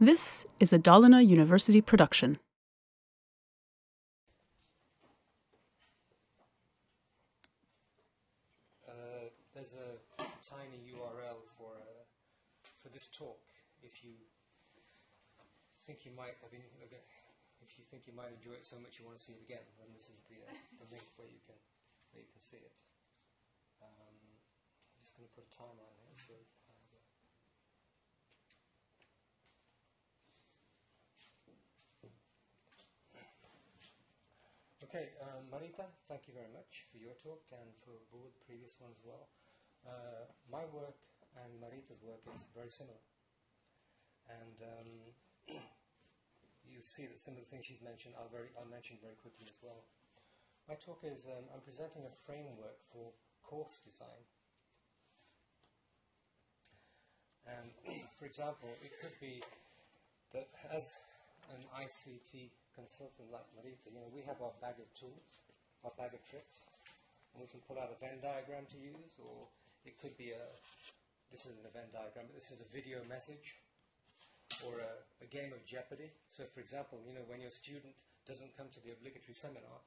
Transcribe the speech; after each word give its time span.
This 0.00 0.46
is 0.62 0.70
a 0.72 0.78
Dalarna 0.78 1.26
University 1.26 1.82
production. 1.82 2.38
Uh, 8.86 9.34
there's 9.50 9.74
a 9.74 9.98
tiny 10.46 10.78
URL 10.94 11.42
for 11.58 11.74
uh, 11.74 12.06
for 12.78 12.94
this 12.94 13.10
talk. 13.10 13.42
If 13.82 14.06
you 14.06 14.14
think 15.82 16.06
you 16.06 16.14
might 16.14 16.38
have, 16.46 16.54
been, 16.54 16.62
if 17.58 17.74
you 17.74 17.82
think 17.90 18.06
you 18.06 18.14
might 18.14 18.30
enjoy 18.38 18.54
it 18.54 18.62
so 18.62 18.78
much 18.78 19.02
you 19.02 19.04
want 19.04 19.18
to 19.18 19.24
see 19.24 19.34
it 19.34 19.42
again, 19.42 19.66
then 19.82 19.90
this 19.98 20.06
is 20.06 20.22
the, 20.30 20.38
uh, 20.46 20.54
the 20.78 20.86
link 20.94 21.10
where 21.18 21.26
you 21.26 21.42
can 21.42 21.58
where 22.14 22.22
you 22.22 22.30
can 22.30 22.38
see 22.38 22.62
it. 22.62 22.70
Um, 23.82 24.14
I'm 24.14 25.02
just 25.02 25.18
going 25.18 25.26
to 25.26 25.34
put 25.34 25.42
a 25.42 25.50
timer 25.50 25.82
on 25.82 25.98
here. 25.98 26.14
So, 26.22 26.38
uh, 26.38 26.58
Okay, 34.88 35.12
um, 35.20 35.37
Marita, 35.48 35.88
thank 36.04 36.28
you 36.28 36.36
very 36.36 36.52
much 36.52 36.84
for 36.92 37.00
your 37.00 37.16
talk 37.16 37.40
and 37.56 37.72
for 37.80 37.96
Bo, 38.12 38.20
the 38.28 38.44
previous 38.44 38.76
one 38.76 38.92
as 38.92 39.00
well. 39.00 39.32
Uh, 39.80 40.28
my 40.52 40.68
work 40.68 41.00
and 41.40 41.48
Marita's 41.56 42.04
work 42.04 42.20
is 42.36 42.44
very 42.52 42.68
similar. 42.68 43.00
And 44.28 44.56
um, 44.60 44.90
you 46.68 46.84
see 46.84 47.08
that 47.08 47.16
some 47.16 47.32
of 47.32 47.40
the 47.40 47.48
things 47.48 47.64
she's 47.64 47.80
mentioned 47.80 48.12
I'll, 48.20 48.28
very, 48.28 48.52
I'll 48.60 48.68
mention 48.68 49.00
very 49.00 49.16
quickly 49.16 49.48
as 49.48 49.56
well. 49.64 49.88
My 50.68 50.76
talk 50.76 51.00
is, 51.00 51.24
um, 51.24 51.48
I'm 51.48 51.64
presenting 51.64 52.04
a 52.04 52.12
framework 52.28 52.84
for 52.92 53.08
course 53.40 53.80
design. 53.80 54.20
And 57.48 57.72
for 58.20 58.28
example, 58.28 58.68
it 58.84 58.92
could 59.00 59.16
be 59.16 59.40
that 60.36 60.52
as 60.68 61.00
an 61.56 61.64
ICT 61.72 62.52
consultant 62.78 63.26
like 63.34 63.42
Marita, 63.58 63.90
you 63.90 63.98
know, 63.98 64.06
we 64.14 64.22
have 64.22 64.38
our 64.38 64.54
bag 64.62 64.78
of 64.78 64.86
tools, 64.94 65.42
our 65.82 65.90
bag 65.98 66.14
of 66.14 66.22
tricks, 66.22 66.70
and 67.34 67.42
we 67.42 67.50
can 67.50 67.58
pull 67.66 67.74
out 67.74 67.90
a 67.90 67.98
Venn 67.98 68.22
diagram 68.22 68.70
to 68.70 68.78
use, 68.78 69.18
or 69.18 69.50
it 69.82 69.98
could 69.98 70.14
be 70.14 70.30
a, 70.30 70.44
this 71.34 71.42
isn't 71.42 71.66
a 71.66 71.74
Venn 71.74 71.90
diagram, 71.90 72.30
but 72.30 72.38
this 72.38 72.54
is 72.54 72.62
a 72.62 72.68
video 72.70 73.02
message, 73.10 73.58
or 74.62 74.78
a, 74.78 74.92
a 75.18 75.28
game 75.28 75.50
of 75.50 75.58
Jeopardy. 75.66 76.14
So 76.30 76.46
for 76.54 76.62
example, 76.62 77.02
you 77.02 77.10
know, 77.10 77.26
when 77.26 77.42
your 77.42 77.52
student 77.52 77.98
doesn't 78.30 78.54
come 78.54 78.70
to 78.70 78.80
the 78.86 78.94
obligatory 78.94 79.34
seminar, 79.34 79.82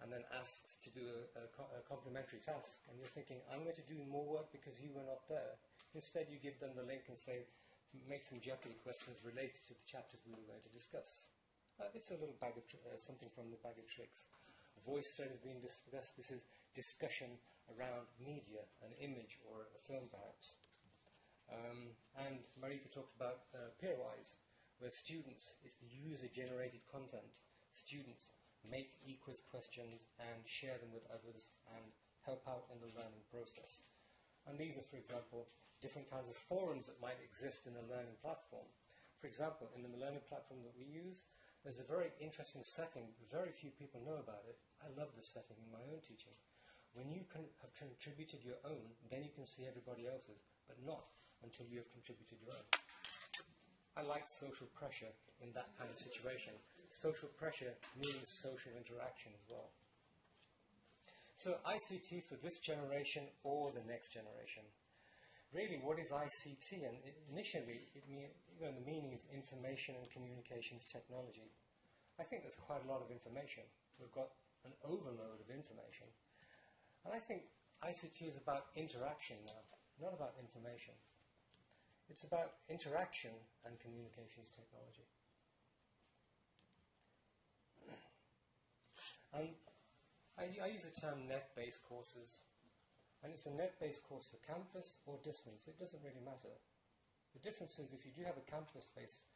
and 0.00 0.08
then 0.08 0.24
asks 0.32 0.80
to 0.80 0.88
do 0.96 1.04
a, 1.04 1.44
a, 1.44 1.44
a, 1.76 1.84
complimentary 1.84 2.40
task, 2.40 2.80
and 2.88 2.96
you're 2.96 3.12
thinking, 3.12 3.36
I'm 3.52 3.68
going 3.68 3.76
to 3.76 3.84
do 3.84 4.00
more 4.08 4.24
work 4.24 4.48
because 4.48 4.80
you 4.80 4.88
were 4.96 5.04
not 5.04 5.28
there. 5.28 5.60
Instead, 5.92 6.32
you 6.32 6.40
give 6.40 6.56
them 6.56 6.72
the 6.72 6.88
link 6.88 7.04
and 7.12 7.20
say, 7.20 7.44
make 8.08 8.24
some 8.24 8.40
Jeopardy 8.40 8.80
questions 8.80 9.20
related 9.20 9.60
to 9.68 9.76
the 9.76 9.84
chapters 9.84 10.24
we 10.24 10.32
were 10.32 10.48
going 10.48 10.64
to 10.64 10.72
discuss. 10.72 11.28
Uh, 11.80 11.88
it's 11.96 12.12
a 12.12 12.20
little 12.20 12.36
bag 12.44 12.52
of 12.60 12.64
uh, 12.84 12.92
something 13.00 13.32
from 13.32 13.48
the 13.48 13.56
bag 13.64 13.80
of 13.80 13.88
tricks. 13.88 14.28
VoiceThread 14.84 15.32
is 15.32 15.40
being 15.40 15.64
discussed. 15.64 16.12
This 16.12 16.28
is 16.28 16.44
discussion 16.76 17.40
around 17.72 18.04
media, 18.20 18.68
an 18.84 18.92
image 19.00 19.40
or 19.48 19.72
a 19.72 19.80
film 19.88 20.04
perhaps. 20.12 20.60
Um, 21.48 21.96
and 22.20 22.44
Marita 22.60 22.92
talked 22.92 23.16
about 23.16 23.48
uh, 23.56 23.72
Peerwise, 23.80 24.36
where 24.76 24.92
students, 24.92 25.56
it's 25.64 25.80
user-generated 25.88 26.84
content. 26.92 27.40
Students 27.72 28.36
make 28.68 28.92
equiz 29.08 29.40
questions 29.48 30.04
and 30.20 30.44
share 30.44 30.76
them 30.84 30.92
with 30.92 31.08
others 31.08 31.56
and 31.72 31.84
help 32.28 32.44
out 32.44 32.68
in 32.68 32.76
the 32.84 32.92
learning 32.92 33.24
process. 33.32 33.88
And 34.44 34.60
these 34.60 34.76
are, 34.76 34.84
for 34.84 35.00
example, 35.00 35.48
different 35.80 36.12
kinds 36.12 36.28
of 36.28 36.36
forums 36.36 36.92
that 36.92 37.00
might 37.00 37.24
exist 37.24 37.64
in 37.64 37.72
a 37.72 37.88
learning 37.88 38.20
platform. 38.20 38.68
For 39.16 39.32
example, 39.32 39.72
in 39.72 39.80
the 39.80 39.96
learning 39.96 40.24
platform 40.28 40.60
that 40.64 40.76
we 40.76 40.84
use, 40.84 41.24
there's 41.64 41.80
a 41.80 41.88
very 41.88 42.08
interesting 42.20 42.64
setting. 42.64 43.04
Very 43.28 43.52
few 43.52 43.68
people 43.76 44.00
know 44.00 44.16
about 44.16 44.48
it. 44.48 44.56
I 44.80 44.88
love 44.96 45.12
this 45.12 45.28
setting 45.28 45.60
in 45.60 45.68
my 45.68 45.84
own 45.92 46.00
teaching. 46.00 46.32
When 46.96 47.12
you 47.12 47.22
can 47.28 47.44
have 47.60 47.70
contributed 47.76 48.40
your 48.42 48.58
own, 48.64 48.82
then 49.12 49.22
you 49.22 49.30
can 49.30 49.46
see 49.46 49.68
everybody 49.68 50.08
else's, 50.08 50.40
but 50.66 50.80
not 50.82 51.04
until 51.44 51.68
you 51.68 51.84
have 51.84 51.90
contributed 51.92 52.40
your 52.40 52.56
own. 52.56 52.66
I 53.94 54.02
like 54.02 54.24
social 54.26 54.66
pressure 54.72 55.12
in 55.44 55.52
that 55.52 55.68
kind 55.76 55.92
of 55.92 55.98
situation. 56.00 56.56
Social 56.88 57.28
pressure 57.36 57.76
means 58.00 58.24
social 58.40 58.72
interaction 58.72 59.36
as 59.36 59.44
well. 59.50 59.68
So 61.36 61.56
ICT 61.64 62.24
for 62.28 62.36
this 62.40 62.60
generation 62.60 63.28
or 63.44 63.72
the 63.72 63.84
next 63.88 64.12
generation. 64.12 64.64
Really, 65.52 65.80
what 65.82 65.98
is 65.98 66.12
ICT? 66.12 66.84
And 66.86 66.94
initially, 67.32 67.88
it 67.92 68.04
know, 68.60 68.72
the 68.72 68.84
meaning 68.84 69.12
is 69.16 69.24
information 69.32 69.96
and 69.96 70.04
communications 70.12 70.84
technology. 70.84 71.48
I 72.20 72.24
think 72.24 72.44
there's 72.44 72.60
quite 72.60 72.84
a 72.84 72.88
lot 72.90 73.00
of 73.00 73.08
information. 73.08 73.64
We've 73.96 74.12
got 74.12 74.28
an 74.68 74.76
overload 74.84 75.40
of 75.40 75.48
information. 75.48 76.08
And 77.04 77.16
I 77.16 77.20
think 77.20 77.48
ICT 77.80 78.28
is 78.28 78.36
about 78.36 78.68
interaction 78.76 79.40
now, 79.48 79.64
not 79.96 80.12
about 80.12 80.36
information. 80.36 80.92
It's 82.12 82.24
about 82.24 82.60
interaction 82.68 83.32
and 83.64 83.80
communications 83.80 84.52
technology. 84.52 85.08
And 89.32 89.54
I, 90.34 90.48
I 90.64 90.66
use 90.72 90.82
the 90.82 90.90
term 90.90 91.28
net-based 91.28 91.86
courses, 91.88 92.42
and 93.22 93.32
it's 93.32 93.46
a 93.46 93.54
net-based 93.54 94.02
course 94.08 94.26
for 94.26 94.42
campus 94.42 94.98
or 95.06 95.20
distance. 95.22 95.68
It 95.68 95.78
doesn't 95.78 96.02
really 96.02 96.24
matter. 96.24 96.50
The 97.34 97.42
difference 97.42 97.78
is 97.78 97.92
if 97.94 98.02
you 98.04 98.12
do 98.12 98.26
have 98.26 98.36
a 98.36 98.44
campus-based 98.50 99.26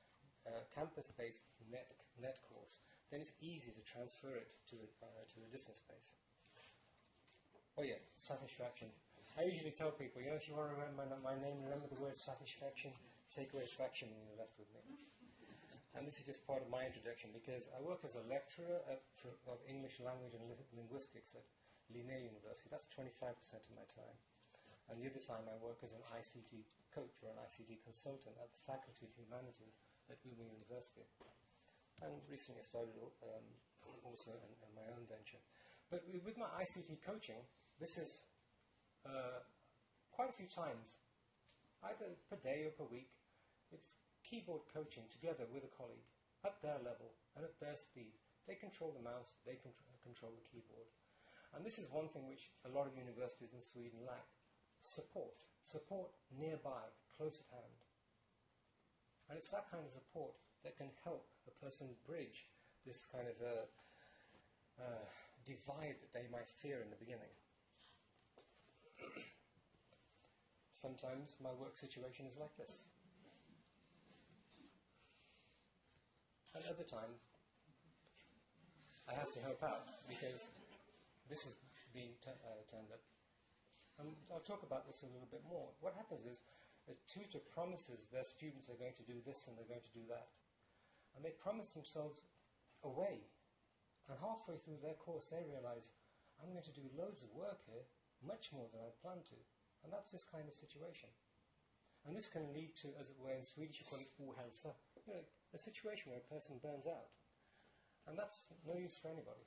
uh, 0.45 0.61
campus-based 0.77 1.41
net, 1.73 1.89
net 2.21 2.37
course, 2.53 2.85
then 3.09 3.25
it's 3.25 3.33
easy 3.41 3.73
to 3.73 3.81
transfer 3.81 4.37
it 4.37 4.53
to 4.69 4.77
a, 4.77 4.89
uh, 5.01 5.25
to 5.33 5.41
a 5.41 5.49
distance 5.49 5.81
space. 5.81 6.21
Oh 7.81 7.85
yeah, 7.85 7.99
satisfaction. 8.21 8.93
I 9.35 9.49
usually 9.51 9.75
tell 9.75 9.91
people, 9.91 10.23
you 10.23 10.31
know, 10.31 10.39
if 10.39 10.47
you 10.47 10.55
want 10.55 10.71
to 10.71 10.77
remember 10.79 11.01
my, 11.01 11.35
my 11.35 11.37
name, 11.41 11.59
remember 11.65 11.91
the 11.91 11.99
word 11.99 12.15
satisfaction, 12.15 12.95
take 13.33 13.51
away 13.51 13.67
fraction 13.67 14.13
and 14.13 14.21
you're 14.31 14.39
left 14.39 14.55
with 14.61 14.71
me. 14.77 14.85
And 15.95 16.07
this 16.07 16.23
is 16.23 16.27
just 16.27 16.43
part 16.47 16.63
of 16.63 16.71
my 16.71 16.87
introduction 16.87 17.31
because 17.35 17.71
I 17.75 17.79
work 17.83 18.03
as 18.07 18.19
a 18.19 18.25
lecturer 18.31 18.83
at, 18.91 19.03
for, 19.19 19.35
of 19.47 19.63
English 19.67 20.03
language 20.03 20.35
and 20.35 20.43
linguistics 20.75 21.35
at 21.35 21.47
Linné 21.91 22.23
University. 22.23 22.71
That's 22.71 22.91
25% 22.95 23.31
of 23.63 23.75
my 23.75 23.87
time. 23.91 24.19
And 24.91 24.99
the 24.99 25.07
other 25.07 25.23
time 25.23 25.47
I 25.47 25.57
work 25.63 25.83
as 25.83 25.95
an 25.95 26.03
ICT 26.15 26.67
coach 26.95 27.19
or 27.27 27.35
an 27.35 27.43
ICT 27.43 27.83
consultant 27.83 28.39
at 28.39 28.55
the 28.55 28.63
Faculty 28.63 29.11
of 29.11 29.13
Humanities 29.19 29.83
at 30.07 30.23
Umeå 30.23 30.47
University. 30.47 31.03
And 31.99 32.15
recently 32.31 32.63
I 32.63 32.67
started 32.67 32.95
um, 33.27 33.47
also 34.07 34.31
in, 34.31 34.53
in 34.63 34.71
my 34.79 34.87
own 34.95 35.05
venture. 35.11 35.43
But 35.91 36.07
with 36.23 36.39
my 36.39 36.49
ICT 36.63 37.03
coaching, 37.03 37.43
this 37.83 37.99
is 37.99 38.23
uh, 39.03 39.43
quite 40.15 40.31
a 40.31 40.37
few 40.37 40.47
times, 40.47 41.03
either 41.83 42.15
per 42.31 42.39
day 42.41 42.65
or 42.65 42.73
per 42.73 42.87
week. 42.87 43.11
It's 43.75 43.99
keyboard 44.23 44.65
coaching 44.71 45.05
together 45.11 45.45
with 45.51 45.67
a 45.67 45.73
colleague 45.75 46.09
at 46.47 46.63
their 46.63 46.79
level 46.81 47.13
and 47.35 47.45
at 47.45 47.59
their 47.59 47.77
speed. 47.77 48.15
They 48.47 48.55
control 48.55 48.95
the 48.95 49.03
mouse, 49.03 49.37
they 49.45 49.59
control 50.05 50.33
the 50.37 50.47
keyboard. 50.47 50.89
And 51.57 51.65
this 51.65 51.79
is 51.79 51.87
one 51.91 52.11
thing 52.11 52.27
which 52.27 52.51
a 52.67 52.71
lot 52.73 52.87
of 52.87 52.99
universities 52.99 53.55
in 53.55 53.63
Sweden 53.63 54.03
lack. 54.05 54.27
Support. 54.85 55.33
Support 55.65 56.13
nearby, 56.37 56.93
close 57.17 57.41
at 57.41 57.49
hand. 57.57 57.81
And 59.31 59.39
it's 59.41 59.51
that 59.51 59.65
kind 59.73 59.81
of 59.81 59.91
support 59.91 60.37
that 60.63 60.77
can 60.77 60.93
help 61.03 61.25
a 61.49 61.65
person 61.65 61.89
bridge 62.05 62.45
this 62.85 63.09
kind 63.09 63.25
of 63.25 63.41
uh, 63.41 63.65
uh, 64.77 65.09
divide 65.49 65.97
that 66.05 66.13
they 66.13 66.29
might 66.29 66.53
fear 66.61 66.85
in 66.85 66.93
the 66.93 67.01
beginning. 67.01 67.33
Sometimes 70.77 71.41
my 71.41 71.57
work 71.57 71.81
situation 71.81 72.29
is 72.29 72.37
like 72.37 72.53
this. 72.61 72.85
And 76.55 76.63
other 76.69 76.85
times, 76.85 77.33
I 79.09 79.17
have 79.17 79.33
to 79.33 79.41
help 79.41 79.65
out 79.65 79.89
because 80.09 80.45
this 81.31 81.49
is 81.49 81.57
being 81.95 82.13
uh, 82.29 82.61
turned 82.69 82.93
up. 82.93 83.01
And 83.99 84.11
I'll 84.31 84.43
talk 84.43 84.67
about 84.67 84.87
this 84.87 85.03
a 85.03 85.13
little 85.13 85.31
bit 85.31 85.47
more. 85.47 85.71
What 85.79 85.95
happens 85.95 86.27
is 86.27 86.43
a 86.91 86.97
tutor 87.07 87.41
promises 87.41 88.11
their 88.11 88.27
students 88.27 88.69
are 88.69 88.81
going 88.81 88.97
to 88.99 89.07
do 89.07 89.23
this 89.23 89.47
and 89.47 89.55
they're 89.55 89.71
going 89.71 89.87
to 89.87 89.99
do 89.99 90.05
that. 90.11 90.35
And 91.15 91.23
they 91.23 91.33
promise 91.39 91.73
themselves 91.73 92.27
away. 92.83 93.23
And 94.11 94.19
halfway 94.19 94.59
through 94.61 94.83
their 94.83 94.99
course, 94.99 95.31
they 95.31 95.47
realize, 95.47 95.95
I'm 96.43 96.51
going 96.53 96.67
to 96.67 96.77
do 96.77 96.85
loads 96.99 97.23
of 97.23 97.33
work 97.33 97.63
here 97.65 97.87
much 98.21 98.51
more 98.53 98.67
than 98.75 98.83
I 98.83 98.91
planned 99.01 99.25
to. 99.33 99.39
And 99.87 99.93
that's 99.93 100.13
this 100.13 100.27
kind 100.27 100.45
of 100.45 100.59
situation. 100.59 101.09
And 102.05 102.13
this 102.13 102.29
can 102.29 102.53
lead 102.53 102.77
to, 102.85 102.93
as 103.01 103.09
it 103.09 103.17
were, 103.17 103.33
in 103.33 103.45
Swedish 103.45 103.81
you 103.81 103.89
call 103.89 104.03
it 104.03 104.13
ohälsa, 104.21 104.77
you 105.09 105.15
know, 105.15 105.25
a 105.55 105.59
situation 105.59 106.13
where 106.13 106.21
a 106.21 106.33
person 106.33 106.61
burns 106.61 106.85
out. 106.85 107.09
And 108.05 108.19
that's 108.19 108.53
no 108.69 108.77
use 108.77 109.01
for 109.01 109.09
anybody. 109.09 109.41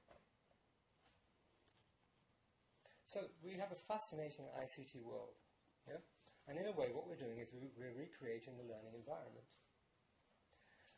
So 3.07 3.23
we 3.39 3.55
have 3.55 3.71
a 3.71 3.79
fascinating 3.79 4.51
ICT 4.59 4.99
world. 4.99 5.39
Yeah? 5.87 6.03
And 6.51 6.59
in 6.59 6.67
a 6.67 6.75
way, 6.75 6.91
what 6.91 7.07
we're 7.07 7.15
doing 7.19 7.39
is 7.39 7.55
we're 7.55 7.95
recreating 7.95 8.59
the 8.59 8.67
learning 8.67 8.91
environment. 8.99 9.47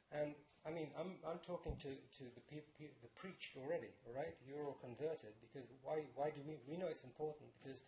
And 0.10 0.34
I 0.66 0.74
mean, 0.74 0.90
I'm, 0.98 1.22
I'm 1.22 1.38
talking 1.46 1.78
to, 1.86 1.94
to 1.94 2.24
the, 2.34 2.42
the 3.06 3.12
preached 3.14 3.54
already, 3.62 3.94
right? 4.10 4.34
You're 4.42 4.66
all 4.66 4.82
converted 4.82 5.38
because 5.38 5.70
why, 5.86 6.02
why 6.18 6.34
do 6.34 6.42
we, 6.50 6.58
we 6.66 6.82
know 6.82 6.90
it's 6.90 7.06
important 7.06 7.54
because, 7.62 7.86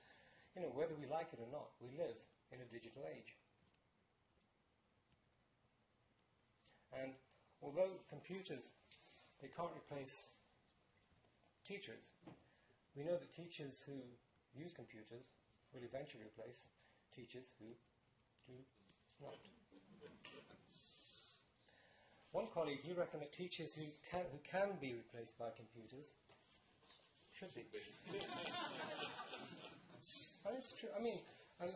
you 0.54 0.62
know, 0.62 0.70
whether 0.78 0.94
we 0.94 1.10
like 1.10 1.34
it 1.34 1.42
or 1.42 1.50
not, 1.50 1.74
we 1.82 1.90
live 1.98 2.18
in 2.54 2.62
a 2.62 2.68
digital 2.70 3.10
age. 3.10 3.34
And 6.94 7.18
although 7.66 7.98
computers, 8.06 8.70
they 9.42 9.50
can't 9.50 9.74
replace 9.74 10.30
teachers, 11.66 12.14
we 12.96 13.04
know 13.04 13.16
that 13.18 13.32
teachers 13.32 13.84
who 13.86 13.94
use 14.54 14.74
computers 14.74 15.32
will 15.74 15.84
eventually 15.84 16.24
replace 16.24 16.68
teachers 17.16 17.54
who 17.60 17.66
do 18.48 18.54
not. 19.22 19.36
One 22.32 22.48
colleague, 22.54 22.80
he 22.84 22.94
reckoned 22.94 23.24
that 23.24 23.34
teachers 23.34 23.74
who 23.74 23.84
can, 24.10 24.24
who 24.32 24.40
can 24.44 24.78
be 24.80 24.94
replaced 24.96 25.38
by 25.38 25.52
computers 25.56 26.14
should 27.32 27.54
be. 27.56 27.64
and 30.46 30.56
it's 30.58 30.72
true. 30.72 30.90
I 30.98 31.02
mean, 31.04 31.20
and 31.60 31.72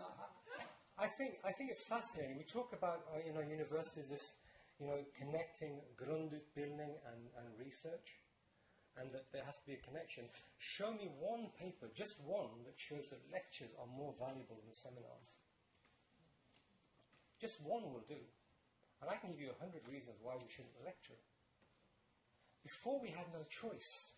I, 0.97 1.05
I, 1.05 1.07
think 1.07 1.39
I 1.43 1.51
think 1.51 1.71
it's 1.71 1.81
fascinating. 1.83 2.37
We 2.37 2.43
talk 2.43 2.71
about 2.71 3.03
uh, 3.13 3.19
you 3.25 3.33
know 3.33 3.41
universities 3.41 4.09
this 4.09 4.31
you 4.79 4.87
know 4.87 4.99
connecting 5.17 5.81
grundutbildning 5.99 6.95
and, 7.03 7.21
and 7.35 7.47
research, 7.59 8.15
and 8.95 9.11
that 9.11 9.27
there 9.31 9.43
has 9.43 9.59
to 9.59 9.67
be 9.67 9.75
a 9.75 9.87
connection. 9.87 10.31
Show 10.57 10.91
me 10.95 11.11
one 11.19 11.51
paper, 11.59 11.91
just 11.91 12.15
one, 12.23 12.63
that 12.63 12.79
shows 12.79 13.11
that 13.11 13.31
lectures 13.31 13.75
are 13.75 13.89
more 13.91 14.15
valuable 14.15 14.59
than 14.63 14.71
seminars. 14.71 15.35
Just 17.39 17.59
one 17.59 17.83
will 17.91 18.07
do. 18.07 18.19
And 19.03 19.11
I 19.11 19.19
can 19.19 19.35
give 19.35 19.43
you 19.43 19.51
a 19.51 19.61
hundred 19.61 19.83
reasons 19.91 20.23
why 20.23 20.39
we 20.39 20.47
shouldn't 20.47 20.79
lecture. 20.79 21.19
Before 22.63 22.97
we 22.97 23.11
had 23.11 23.27
no 23.35 23.43
choice. 23.51 24.15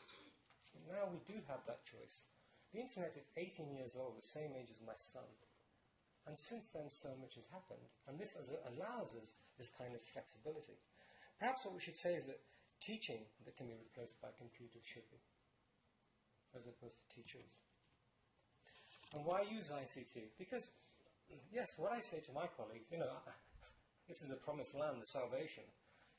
Now 0.85 1.09
we 1.09 1.19
do 1.25 1.41
have 1.49 1.65
that 1.65 1.83
choice. 1.83 2.23
The 2.71 2.79
internet 2.79 3.17
is 3.17 3.25
18 3.35 3.73
years 3.73 3.97
old, 3.97 4.15
the 4.15 4.23
same 4.23 4.53
age 4.53 4.69
as 4.69 4.79
my 4.85 4.95
son. 4.95 5.25
And 6.27 6.37
since 6.37 6.69
then, 6.69 6.91
so 6.91 7.09
much 7.19 7.35
has 7.35 7.47
happened. 7.49 7.87
And 8.05 8.19
this 8.19 8.35
allows 8.35 9.15
us 9.15 9.33
this 9.57 9.71
kind 9.73 9.95
of 9.95 10.03
flexibility. 10.03 10.77
Perhaps 11.39 11.65
what 11.65 11.73
we 11.73 11.79
should 11.79 11.97
say 11.97 12.15
is 12.15 12.27
that 12.27 12.39
teaching 12.79 13.25
that 13.45 13.55
can 13.55 13.67
be 13.67 13.77
replaced 13.77 14.21
by 14.21 14.29
computers 14.37 14.85
should 14.85 15.07
be, 15.09 15.19
as 16.55 16.67
opposed 16.67 16.97
to 17.01 17.05
teachers. 17.09 17.61
And 19.15 19.23
why 19.23 19.47
use 19.47 19.71
ICT? 19.71 20.35
Because, 20.37 20.69
yes, 21.51 21.73
what 21.77 21.91
I 21.91 22.01
say 22.01 22.19
to 22.27 22.31
my 22.35 22.47
colleagues, 22.59 22.91
you 22.91 22.99
know, 22.99 23.11
this 24.07 24.21
is 24.21 24.29
the 24.29 24.39
promised 24.39 24.75
land, 24.75 25.01
the 25.01 25.07
salvation. 25.07 25.63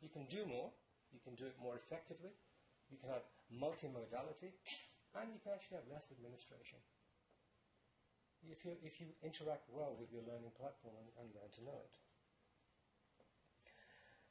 You 0.00 0.08
can 0.08 0.24
do 0.28 0.44
more, 0.46 0.72
you 1.12 1.20
can 1.20 1.34
do 1.34 1.44
it 1.44 1.56
more 1.60 1.76
effectively, 1.76 2.32
you 2.88 2.96
can 2.96 3.12
have 3.12 3.24
multimodality, 3.52 4.56
and 5.16 5.32
you 5.32 5.40
can 5.40 5.52
actually 5.52 5.80
have 5.80 5.88
less 5.92 6.08
administration. 6.12 6.80
If 8.46 8.64
you, 8.64 8.72
if 8.80 9.00
you 9.02 9.12
interact 9.20 9.66
well 9.68 9.98
with 9.98 10.14
your 10.14 10.22
learning 10.22 10.54
platform 10.54 10.94
and, 10.96 11.08
and 11.18 11.26
learn 11.34 11.50
to 11.58 11.62
know 11.64 11.80
it. 11.82 11.94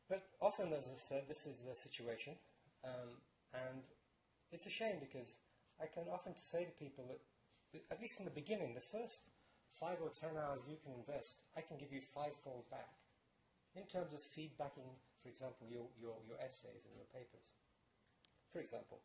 But 0.09 0.23
often, 0.41 0.71
as 0.73 0.87
I 0.87 0.97
said, 0.97 1.23
this 1.27 1.45
is 1.45 1.57
the 1.67 1.75
situation, 1.75 2.33
um, 2.83 3.19
and 3.53 3.83
it's 4.51 4.65
a 4.65 4.69
shame 4.69 4.97
because 4.99 5.35
I 5.81 5.85
can 5.87 6.03
often 6.11 6.33
say 6.35 6.63
to 6.65 6.71
people 6.71 7.05
that, 7.09 7.21
at 7.91 8.01
least 8.01 8.19
in 8.19 8.25
the 8.25 8.31
beginning, 8.31 8.73
the 8.73 8.81
first 8.81 9.19
five 9.69 9.97
or 10.01 10.09
ten 10.09 10.37
hours 10.37 10.63
you 10.67 10.77
can 10.83 10.93
invest, 10.95 11.35
I 11.57 11.61
can 11.61 11.77
give 11.77 11.91
you 11.91 12.01
fivefold 12.01 12.69
back 12.71 12.89
in 13.75 13.83
terms 13.85 14.13
of 14.13 14.21
feedbacking, 14.21 14.95
for 15.23 15.29
example, 15.29 15.67
your, 15.69 15.87
your, 15.99 16.17
your 16.27 16.37
essays 16.41 16.85
and 16.87 16.95
your 16.95 17.07
papers, 17.13 17.55
for 18.51 18.59
example. 18.59 18.99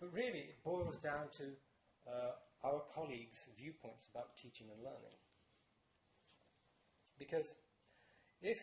But 0.00 0.12
really, 0.12 0.40
it 0.40 0.64
boils 0.64 0.96
down 0.96 1.28
to 1.36 1.44
uh, 2.06 2.32
our 2.64 2.82
colleagues' 2.94 3.46
viewpoints 3.56 4.08
about 4.10 4.36
teaching 4.36 4.68
and 4.70 4.82
learning. 4.82 5.16
Because 7.18 7.54
if 8.42 8.60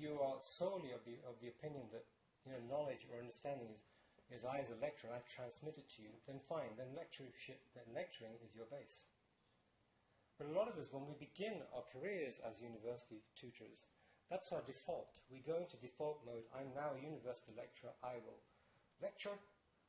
you 0.00 0.16
are 0.16 0.40
solely 0.40 0.96
of 0.96 1.04
the, 1.04 1.20
of 1.28 1.36
the 1.44 1.52
opinion 1.52 1.92
that 1.92 2.08
you 2.48 2.56
know, 2.56 2.64
knowledge 2.64 3.04
or 3.12 3.20
understanding 3.20 3.68
is, 3.68 3.84
is 4.32 4.48
I 4.48 4.64
as 4.64 4.72
a 4.72 4.80
lecturer, 4.80 5.12
I 5.12 5.20
transmit 5.28 5.76
it 5.76 5.92
to 5.96 6.02
you, 6.02 6.16
then 6.24 6.40
fine, 6.40 6.72
then, 6.80 6.96
lectureship, 6.96 7.60
then 7.76 7.92
lecturing 7.92 8.40
is 8.40 8.56
your 8.56 8.66
base. 8.72 9.04
But 10.40 10.48
a 10.48 10.56
lot 10.56 10.72
of 10.72 10.80
us, 10.80 10.88
when 10.88 11.04
we 11.04 11.20
begin 11.20 11.60
our 11.76 11.84
careers 11.84 12.40
as 12.40 12.64
university 12.64 13.20
tutors, 13.36 13.84
that's 14.32 14.56
our 14.56 14.64
default. 14.64 15.20
We 15.28 15.44
go 15.44 15.60
into 15.60 15.76
default 15.76 16.24
mode. 16.24 16.48
I'm 16.54 16.72
now 16.72 16.96
a 16.96 17.02
university 17.02 17.52
lecturer. 17.52 17.92
I 18.00 18.16
will 18.24 18.40
lecture. 19.04 19.36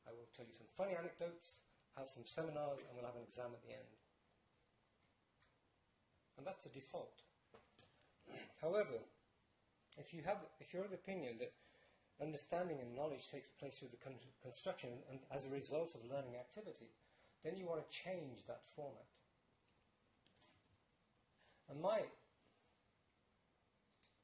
I 0.04 0.12
will 0.12 0.28
tell 0.34 0.44
you 0.44 0.52
some 0.52 0.68
funny 0.76 0.98
anecdotes, 0.98 1.62
have 1.96 2.10
some 2.10 2.26
seminars, 2.26 2.84
and 2.84 2.92
we'll 2.92 3.06
have 3.06 3.16
an 3.16 3.24
exam 3.24 3.54
at 3.54 3.62
the 3.62 3.72
end. 3.72 3.96
And 6.36 6.44
that's 6.44 6.66
a 6.66 6.74
default. 6.74 7.22
However, 8.60 8.98
if 9.98 10.12
you 10.14 10.22
have, 10.24 10.38
if 10.60 10.72
you're 10.72 10.84
of 10.84 10.90
the 10.90 10.96
opinion 10.96 11.36
that 11.40 11.52
understanding 12.20 12.78
and 12.80 12.94
knowledge 12.94 13.28
takes 13.28 13.48
place 13.48 13.74
through 13.78 13.88
the 13.90 13.96
con 14.02 14.14
construction 14.42 14.90
and 15.10 15.18
as 15.34 15.44
a 15.44 15.50
result 15.50 15.94
of 15.94 16.00
learning 16.10 16.36
activity, 16.36 16.90
then 17.44 17.56
you 17.56 17.66
want 17.66 17.82
to 17.82 17.88
change 17.90 18.46
that 18.46 18.62
format. 18.76 19.06
And 21.70 21.80
my, 21.80 21.98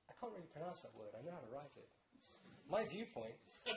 I 0.08 0.12
can't 0.20 0.32
really 0.32 0.48
pronounce 0.52 0.82
that 0.82 0.94
word, 0.94 1.14
I 1.18 1.24
know 1.24 1.32
how 1.32 1.40
to 1.40 1.52
write 1.52 1.76
it. 1.76 1.88
My 2.70 2.84
viewpoint 2.84 3.40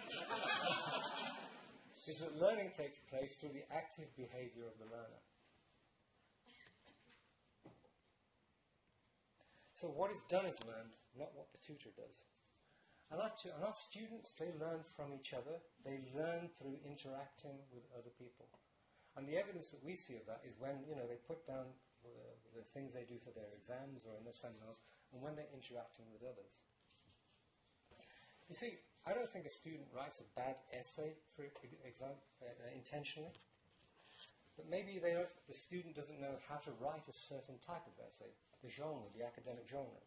is 2.08 2.20
that 2.20 2.40
learning 2.40 2.72
takes 2.76 3.00
place 3.00 3.36
through 3.36 3.54
the 3.54 3.64
active 3.74 4.14
behavior 4.18 4.68
of 4.68 4.78
the 4.78 4.86
learner. 4.86 5.22
So 9.74 9.88
what 9.88 10.12
is 10.12 10.20
done 10.30 10.46
is 10.46 10.60
learned, 10.68 10.94
not 11.18 11.36
what 11.36 11.52
the 11.52 11.62
tutor 11.62 11.92
does. 11.96 12.26
And 13.12 13.20
our, 13.20 13.32
and 13.32 13.64
our 13.64 13.76
students, 13.76 14.32
they 14.40 14.56
learn 14.56 14.88
from 14.96 15.12
each 15.12 15.36
other. 15.36 15.60
They 15.84 16.00
learn 16.16 16.48
through 16.56 16.80
interacting 16.88 17.60
with 17.76 17.84
other 17.92 18.12
people. 18.16 18.48
And 19.20 19.28
the 19.28 19.36
evidence 19.36 19.76
that 19.76 19.84
we 19.84 20.00
see 20.00 20.16
of 20.16 20.24
that 20.32 20.48
is 20.48 20.56
when, 20.56 20.88
you 20.88 20.96
know, 20.96 21.04
they 21.04 21.20
put 21.28 21.44
down 21.44 21.76
the 22.56 22.64
things 22.74 22.94
they 22.94 23.08
do 23.08 23.20
for 23.22 23.32
their 23.32 23.52
exams 23.56 24.04
or 24.08 24.16
in 24.18 24.24
their 24.24 24.36
seminars, 24.36 24.84
and 25.12 25.22
when 25.22 25.36
they're 25.36 25.52
interacting 25.52 26.08
with 26.12 26.24
others. 26.24 26.64
You 28.48 28.56
see, 28.56 28.80
I 29.08 29.16
don't 29.16 29.32
think 29.32 29.48
a 29.48 29.54
student 29.54 29.88
writes 29.96 30.20
a 30.20 30.28
bad 30.36 30.60
essay 30.76 31.16
for 31.32 31.48
exam 31.48 32.16
uh, 32.44 32.52
uh, 32.52 32.72
intentionally, 32.76 33.32
but 34.60 34.68
maybe 34.68 35.00
the 35.00 35.56
student 35.56 35.96
doesn't 35.96 36.20
know 36.20 36.36
how 36.52 36.60
to 36.68 36.72
write 36.84 37.08
a 37.08 37.16
certain 37.16 37.56
type 37.64 37.88
of 37.88 37.96
essay, 38.04 38.30
the 38.60 38.70
genre, 38.70 39.08
the 39.16 39.24
academic 39.24 39.64
genre. 39.66 40.04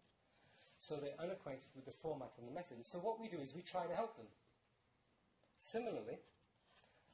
So 0.84 1.00
they're 1.00 1.16
unacquainted 1.16 1.72
with 1.72 1.88
the 1.88 1.96
format 1.96 2.36
and 2.36 2.44
the 2.44 2.52
method. 2.52 2.76
And 2.76 2.84
so 2.84 3.00
what 3.00 3.16
we 3.16 3.32
do 3.32 3.40
is 3.40 3.56
we 3.56 3.64
try 3.64 3.88
to 3.88 3.96
help 3.96 4.20
them. 4.20 4.28
Similarly, 5.56 6.20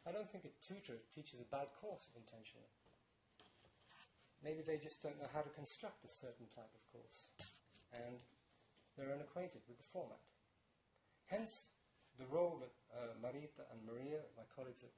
I 0.02 0.10
don't 0.10 0.26
think 0.26 0.42
a 0.42 0.58
tutor 0.58 0.98
teaches 1.14 1.38
a 1.38 1.46
bad 1.54 1.70
course 1.78 2.10
intentionally. 2.18 2.66
Maybe 4.42 4.66
they 4.66 4.74
just 4.74 4.98
don't 4.98 5.14
know 5.22 5.30
how 5.30 5.46
to 5.46 5.54
construct 5.54 6.02
a 6.02 6.10
certain 6.10 6.50
type 6.50 6.74
of 6.74 6.82
course, 6.90 7.30
and 7.94 8.18
they're 8.98 9.14
unacquainted 9.14 9.62
with 9.70 9.78
the 9.78 9.86
format. 9.86 10.18
Hence, 11.30 11.70
the 12.18 12.26
role 12.26 12.58
that 12.58 12.74
uh, 12.90 13.14
Marita 13.22 13.70
and 13.70 13.86
Maria, 13.86 14.26
my 14.34 14.50
colleagues 14.50 14.82
at 14.82 14.90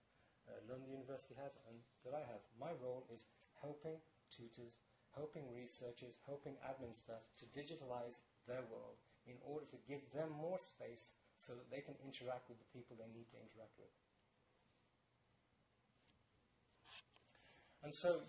uh, 0.49 0.65
Linné 0.65 0.89
University 0.89 1.37
have, 1.37 1.53
and 1.69 1.77
that 2.09 2.17
I 2.17 2.25
have, 2.25 2.41
my 2.57 2.73
role 2.81 3.05
is 3.13 3.29
helping 3.61 4.01
tutors, 4.33 4.81
helping 5.13 5.45
researchers, 5.53 6.17
helping 6.25 6.57
admin 6.65 6.97
staff 6.97 7.29
to 7.37 7.45
digitalize 7.53 8.25
their 8.47 8.65
world 8.71 8.99
in 9.27 9.39
order 9.47 9.67
to 9.71 9.79
give 9.87 10.03
them 10.11 10.35
more 10.35 10.59
space 10.59 11.15
so 11.39 11.55
that 11.55 11.71
they 11.71 11.83
can 11.83 11.95
interact 12.03 12.51
with 12.51 12.59
the 12.59 12.71
people 12.75 12.99
they 12.99 13.11
need 13.11 13.31
to 13.31 13.39
interact 13.39 13.75
with. 13.79 13.95
And 17.83 17.91
so 17.91 18.23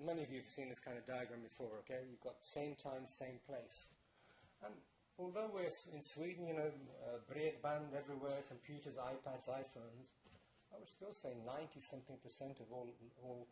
many 0.00 0.24
of 0.24 0.32
you 0.32 0.40
have 0.40 0.48
seen 0.48 0.72
this 0.72 0.80
kind 0.80 0.96
of 0.96 1.04
diagram 1.04 1.44
before, 1.44 1.84
okay? 1.84 2.00
You've 2.08 2.24
got 2.24 2.40
same 2.40 2.72
time, 2.80 3.04
same 3.04 3.36
place. 3.44 3.92
And 4.64 4.72
although 5.20 5.52
we're 5.52 5.68
in 5.68 6.00
Sweden, 6.00 6.48
you 6.48 6.56
know, 6.56 6.72
uh, 7.04 7.20
bredband 7.28 7.92
everywhere, 7.92 8.40
computers, 8.48 8.96
iPads, 8.96 9.52
iPhones, 9.52 10.16
I 10.72 10.80
would 10.80 10.88
still 10.88 11.12
say 11.12 11.36
90 11.44 11.76
something 11.80 12.16
percent 12.24 12.56
of 12.60 12.72
all, 12.72 12.88
all 13.20 13.46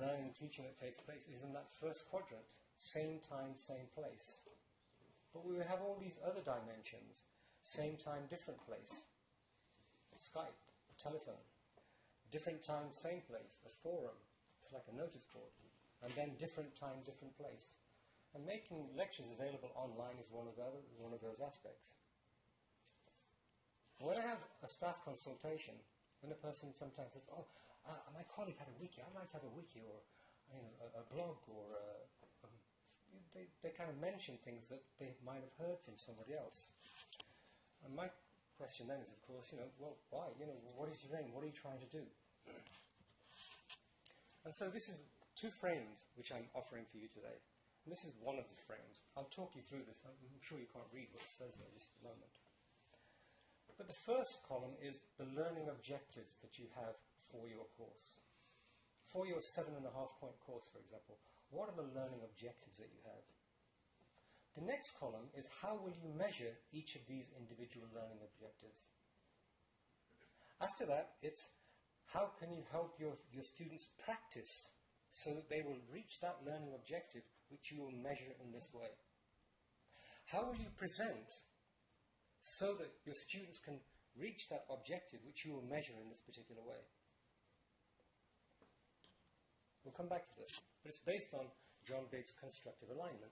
learning 0.00 0.32
teaching 0.32 0.64
that 0.64 0.80
takes 0.80 0.98
place 1.00 1.28
is 1.28 1.44
in 1.44 1.52
that 1.52 1.68
first 1.80 2.08
quadrant, 2.08 2.48
same 2.76 3.20
time, 3.20 3.52
same 3.56 3.88
place. 3.92 4.48
But 5.34 5.42
we 5.42 5.58
have 5.58 5.82
all 5.82 5.98
these 5.98 6.22
other 6.22 6.40
dimensions, 6.40 7.26
same 7.66 7.98
time, 7.98 8.30
different 8.30 8.62
place. 8.62 9.02
Skype, 10.14 10.62
telephone, 10.94 11.42
different 12.30 12.62
time, 12.62 12.94
same 12.94 13.26
place, 13.26 13.58
a 13.66 13.72
forum, 13.82 14.14
it's 14.62 14.72
like 14.72 14.86
a 14.86 14.94
notice 14.94 15.26
board. 15.34 15.50
And 16.06 16.14
then 16.14 16.38
different 16.38 16.78
time, 16.78 17.02
different 17.02 17.34
place. 17.34 17.74
And 18.34 18.46
making 18.46 18.94
lectures 18.94 19.26
available 19.34 19.74
online 19.74 20.22
is 20.22 20.30
one 20.30 20.46
of, 20.46 20.54
the 20.54 20.62
other, 20.62 20.82
one 21.02 21.12
of 21.12 21.20
those 21.20 21.42
aspects. 21.42 21.98
When 23.98 24.18
I 24.18 24.26
have 24.26 24.42
a 24.62 24.68
staff 24.68 25.02
consultation, 25.02 25.74
when 26.22 26.30
a 26.30 26.38
person 26.38 26.74
sometimes 26.74 27.14
says, 27.14 27.26
"Oh, 27.30 27.46
uh, 27.88 28.00
my 28.16 28.24
colleague 28.32 28.58
had 28.58 28.68
a 28.68 28.76
wiki. 28.80 29.04
I'd 29.04 29.14
like 29.14 29.28
to 29.32 29.38
have 29.38 29.46
a 29.46 29.54
wiki 29.54 29.84
or 29.84 30.00
you 30.50 30.56
know, 30.56 30.72
a, 30.82 30.86
a 31.00 31.04
blog 31.12 31.36
or 31.48 31.64
a, 31.76 31.86
they, 33.34 33.50
they 33.66 33.74
kind 33.74 33.90
of 33.90 33.98
mention 33.98 34.38
things 34.46 34.70
that 34.70 34.80
they 35.02 35.12
might 35.26 35.42
have 35.42 35.54
heard 35.58 35.78
from 35.82 35.98
somebody 35.98 36.38
else. 36.38 36.70
And 37.82 37.92
my 37.92 38.08
question 38.56 38.86
then 38.86 39.02
is, 39.02 39.10
of 39.10 39.20
course, 39.26 39.50
you 39.50 39.58
know, 39.58 39.68
well, 39.76 39.98
why? 40.14 40.30
You 40.38 40.46
know, 40.46 40.56
what 40.78 40.88
is 40.88 41.02
your 41.02 41.18
aim? 41.18 41.34
What 41.34 41.42
are 41.42 41.50
you 41.50 41.56
trying 41.56 41.82
to 41.82 41.90
do? 41.90 42.06
And 44.46 44.54
so 44.54 44.70
this 44.70 44.88
is 44.88 45.02
two 45.34 45.50
frames 45.50 46.06
which 46.14 46.30
I'm 46.30 46.46
offering 46.54 46.86
for 46.86 47.02
you 47.02 47.10
today. 47.10 47.42
And 47.84 47.92
this 47.92 48.06
is 48.06 48.16
one 48.22 48.40
of 48.40 48.48
the 48.48 48.60
frames. 48.64 49.04
I'll 49.12 49.28
talk 49.28 49.52
you 49.52 49.60
through 49.60 49.84
this. 49.84 50.00
I'm 50.06 50.40
sure 50.40 50.56
you 50.56 50.70
can't 50.70 50.88
read 50.94 51.12
what 51.12 51.26
it 51.26 51.32
says 51.32 51.52
there 51.58 51.68
just 51.76 51.92
a 52.00 52.06
moment. 52.08 52.32
But 53.76 53.90
the 53.90 53.96
first 54.06 54.40
column 54.46 54.78
is 54.78 55.02
the 55.18 55.28
learning 55.34 55.66
objectives 55.68 56.38
that 56.40 56.56
you 56.56 56.70
have 56.78 56.96
for 57.28 57.50
your 57.50 57.66
course. 57.74 58.22
For 59.10 59.26
your 59.26 59.42
seven 59.42 59.74
and 59.74 59.84
a 59.84 59.92
half 59.92 60.14
point 60.22 60.38
course, 60.46 60.70
for 60.70 60.78
example, 60.78 61.18
what 61.50 61.68
are 61.68 61.76
the 61.76 61.94
learning 61.94 62.22
objectives 62.24 62.78
that 62.78 62.92
you 62.92 63.02
have? 63.04 63.24
The 64.56 64.64
next 64.64 64.98
column 64.98 65.28
is 65.36 65.48
how 65.62 65.74
will 65.74 65.92
you 65.92 66.06
measure 66.16 66.54
each 66.72 66.94
of 66.94 67.06
these 67.08 67.30
individual 67.36 67.86
learning 67.94 68.22
objectives? 68.22 68.88
After 70.60 70.86
that, 70.86 71.18
it's 71.22 71.50
how 72.06 72.30
can 72.38 72.52
you 72.52 72.62
help 72.70 72.94
your, 73.00 73.18
your 73.32 73.42
students 73.42 73.88
practice 74.04 74.68
so 75.10 75.30
that 75.34 75.50
they 75.50 75.62
will 75.62 75.82
reach 75.92 76.20
that 76.20 76.38
learning 76.46 76.74
objective 76.74 77.22
which 77.48 77.72
you 77.72 77.82
will 77.82 77.92
measure 77.92 78.34
in 78.42 78.52
this 78.52 78.70
way? 78.72 78.94
How 80.26 80.46
will 80.46 80.56
you 80.56 80.70
present 80.76 81.42
so 82.40 82.74
that 82.78 82.92
your 83.04 83.14
students 83.14 83.58
can 83.58 83.80
reach 84.16 84.48
that 84.48 84.64
objective 84.70 85.20
which 85.26 85.44
you 85.44 85.52
will 85.52 85.66
measure 85.66 85.98
in 86.00 86.08
this 86.08 86.20
particular 86.20 86.62
way? 86.62 86.78
We'll 89.94 90.10
come 90.10 90.10
back 90.10 90.26
to 90.26 90.34
this, 90.42 90.50
but 90.82 90.90
it's 90.90 90.98
based 91.06 91.30
on 91.38 91.46
John 91.86 92.10
Biggs' 92.10 92.34
constructive 92.34 92.90
alignment. 92.90 93.30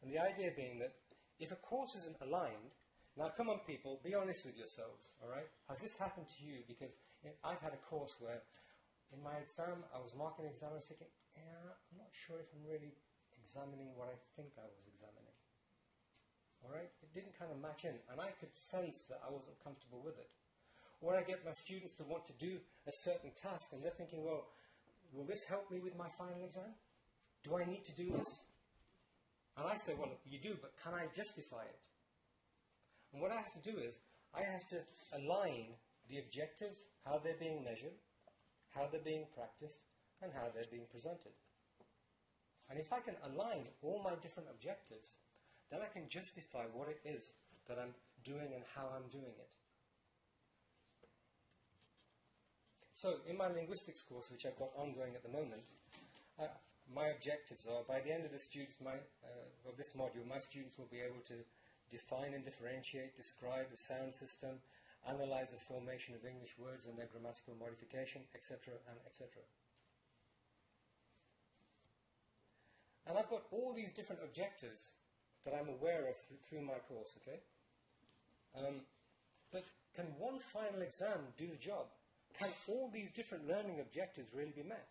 And 0.00 0.08
the 0.08 0.16
idea 0.16 0.48
being 0.56 0.80
that 0.80 0.96
if 1.36 1.52
a 1.52 1.60
course 1.60 1.92
isn't 1.92 2.16
aligned, 2.24 2.72
now 3.20 3.28
come 3.36 3.52
on 3.52 3.60
people, 3.68 4.00
be 4.00 4.16
honest 4.16 4.48
with 4.48 4.56
yourselves, 4.56 5.12
alright? 5.20 5.52
Has 5.68 5.84
this 5.84 5.92
happened 6.00 6.24
to 6.24 6.40
you? 6.40 6.64
Because 6.64 6.96
I've 7.44 7.60
had 7.60 7.76
a 7.76 7.82
course 7.84 8.16
where 8.16 8.40
in 9.12 9.20
my 9.20 9.36
exam, 9.44 9.84
I 9.92 10.00
was 10.00 10.16
marking 10.16 10.48
the 10.48 10.56
exam 10.56 10.72
and 10.72 10.80
thinking, 10.80 11.12
yeah, 11.36 11.76
I'm 11.76 12.00
not 12.00 12.08
sure 12.16 12.40
if 12.40 12.48
I'm 12.56 12.64
really 12.64 12.96
examining 13.36 13.92
what 13.92 14.08
I 14.08 14.16
think 14.40 14.56
I 14.56 14.64
was 14.64 14.88
examining. 14.88 15.36
Alright? 16.64 16.96
It 17.04 17.12
didn't 17.12 17.36
kind 17.36 17.52
of 17.52 17.60
match 17.60 17.84
in, 17.84 18.00
and 18.08 18.24
I 18.24 18.32
could 18.40 18.56
sense 18.56 19.04
that 19.12 19.20
I 19.20 19.28
wasn't 19.28 19.60
comfortable 19.60 20.00
with 20.00 20.16
it. 20.16 20.32
Or 21.04 21.12
I 21.12 21.20
get 21.20 21.44
my 21.44 21.52
students 21.52 21.92
to 22.00 22.08
want 22.08 22.24
to 22.32 22.36
do 22.40 22.56
a 22.88 22.94
certain 23.04 23.36
task, 23.36 23.76
and 23.76 23.84
they're 23.84 23.92
thinking, 23.92 24.24
well, 24.24 24.48
will 25.12 25.24
this 25.24 25.44
help 25.44 25.70
me 25.70 25.78
with 25.80 25.96
my 25.96 26.08
final 26.18 26.44
exam? 26.44 26.74
Do 27.44 27.56
I 27.56 27.64
need 27.64 27.84
to 27.84 27.92
do 27.92 28.10
this? 28.10 28.44
And 29.56 29.66
I 29.66 29.76
say, 29.76 29.92
well, 29.94 30.08
look, 30.08 30.20
you 30.24 30.38
do, 30.38 30.56
but 30.60 30.72
can 30.82 30.94
I 30.94 31.06
justify 31.14 31.62
it? 31.62 31.78
And 33.12 33.20
what 33.20 33.30
I 33.30 33.36
have 33.36 33.52
to 33.52 33.70
do 33.70 33.78
is, 33.78 34.00
I 34.34 34.42
have 34.42 34.66
to 34.68 34.78
align 35.12 35.76
the 36.08 36.18
objectives, 36.18 36.80
how 37.04 37.18
they're 37.18 37.36
being 37.38 37.62
measured, 37.62 37.92
how 38.74 38.88
they're 38.90 39.04
being 39.04 39.26
practiced, 39.34 39.80
and 40.22 40.32
how 40.32 40.48
they're 40.48 40.70
being 40.70 40.88
presented. 40.90 41.32
And 42.70 42.80
if 42.80 42.92
I 42.92 43.00
can 43.00 43.16
align 43.28 43.68
all 43.82 44.00
my 44.02 44.14
different 44.22 44.48
objectives, 44.48 45.20
then 45.70 45.80
I 45.82 45.92
can 45.92 46.08
justify 46.08 46.64
what 46.72 46.88
it 46.88 47.00
is 47.04 47.32
that 47.68 47.78
I'm 47.78 47.92
doing 48.24 48.54
and 48.54 48.64
how 48.74 48.88
I'm 48.96 49.10
doing 49.10 49.36
it. 49.36 49.50
So, 53.02 53.18
in 53.26 53.34
my 53.34 53.50
linguistics 53.50 54.06
course, 54.06 54.30
which 54.30 54.46
I've 54.46 54.54
got 54.62 54.70
ongoing 54.78 55.18
at 55.18 55.26
the 55.26 55.34
moment, 55.34 55.66
uh, 56.38 56.54
my 56.86 57.10
objectives 57.10 57.66
are 57.66 57.82
by 57.82 57.98
the 57.98 58.14
end 58.14 58.22
of 58.22 58.30
the 58.30 58.38
students, 58.38 58.78
my, 58.78 58.94
uh, 59.26 59.66
of 59.66 59.74
this 59.74 59.98
module, 59.98 60.22
my 60.22 60.38
students 60.38 60.78
will 60.78 60.86
be 60.86 61.02
able 61.02 61.18
to 61.26 61.42
define 61.90 62.30
and 62.30 62.46
differentiate, 62.46 63.18
describe 63.18 63.66
the 63.74 63.76
sound 63.76 64.14
system, 64.14 64.62
analyze 65.02 65.50
the 65.50 65.58
formation 65.58 66.14
of 66.14 66.22
English 66.22 66.54
words 66.62 66.86
and 66.86 66.94
their 66.94 67.10
grammatical 67.10 67.58
modification, 67.58 68.22
etc., 68.38 68.70
and 68.86 68.94
etc. 69.02 69.42
And 73.10 73.18
I've 73.18 73.30
got 73.34 73.50
all 73.50 73.74
these 73.74 73.90
different 73.90 74.22
objectives 74.22 74.94
that 75.42 75.58
I'm 75.58 75.74
aware 75.74 76.06
of 76.06 76.14
through 76.46 76.62
my 76.62 76.78
course, 76.86 77.18
okay? 77.18 77.42
Um, 78.54 78.86
but 79.50 79.66
can 79.90 80.06
one 80.22 80.38
final 80.38 80.86
exam 80.86 81.34
do 81.34 81.50
the 81.50 81.58
job? 81.58 81.90
Can 82.38 82.50
all 82.68 82.90
these 82.92 83.10
different 83.12 83.46
learning 83.46 83.80
objectives 83.80 84.28
really 84.34 84.52
be 84.56 84.62
met? 84.62 84.88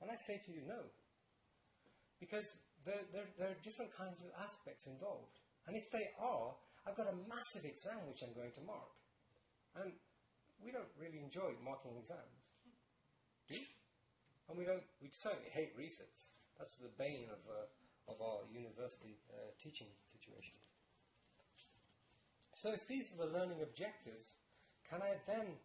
And 0.00 0.10
I 0.10 0.16
say 0.26 0.40
to 0.44 0.50
you, 0.52 0.60
no. 0.68 0.84
Because 2.20 2.44
there, 2.84 3.04
there, 3.12 3.28
there 3.38 3.50
are 3.50 3.60
different 3.64 3.90
kinds 3.96 4.20
of 4.20 4.28
aspects 4.36 4.86
involved. 4.86 5.40
And 5.66 5.76
if 5.76 5.88
they 5.90 6.12
are, 6.20 6.52
I've 6.84 6.96
got 6.96 7.08
a 7.08 7.16
massive 7.24 7.64
exam 7.64 8.04
which 8.04 8.20
I'm 8.20 8.36
going 8.36 8.52
to 8.52 8.64
mark. 8.68 8.92
And 9.80 9.92
we 10.60 10.70
don't 10.70 10.92
really 11.00 11.18
enjoy 11.18 11.56
marking 11.64 11.96
exams. 11.96 12.52
Do 13.48 13.56
you? 13.56 13.66
And 14.48 14.60
we 14.60 14.68
don't, 14.68 14.84
we 15.00 15.08
certainly 15.24 15.48
hate 15.50 15.72
resits. 15.72 16.36
That's 16.60 16.76
the 16.76 16.92
bane 17.00 17.32
of, 17.32 17.40
uh, 17.48 18.12
of 18.12 18.20
our 18.20 18.44
university 18.52 19.16
uh, 19.32 19.50
teaching 19.56 19.88
situations. 20.12 20.60
So 22.54 22.72
if 22.72 22.86
these 22.86 23.10
are 23.12 23.26
the 23.26 23.32
learning 23.32 23.64
objectives, 23.64 24.36
can 24.88 25.02
I 25.02 25.16
then 25.26 25.56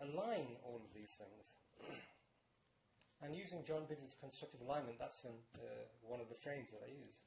align 0.00 0.56
all 0.64 0.80
of 0.82 0.92
these 0.94 1.16
things? 1.16 1.56
and 3.22 3.36
using 3.36 3.64
John 3.64 3.84
Biggs' 3.88 4.16
constructive 4.20 4.60
alignment, 4.60 4.98
that's 4.98 5.24
in, 5.24 5.36
uh, 5.56 5.86
one 6.02 6.20
of 6.20 6.28
the 6.28 6.34
frames 6.34 6.70
that 6.72 6.80
I 6.84 6.90
use 6.90 7.20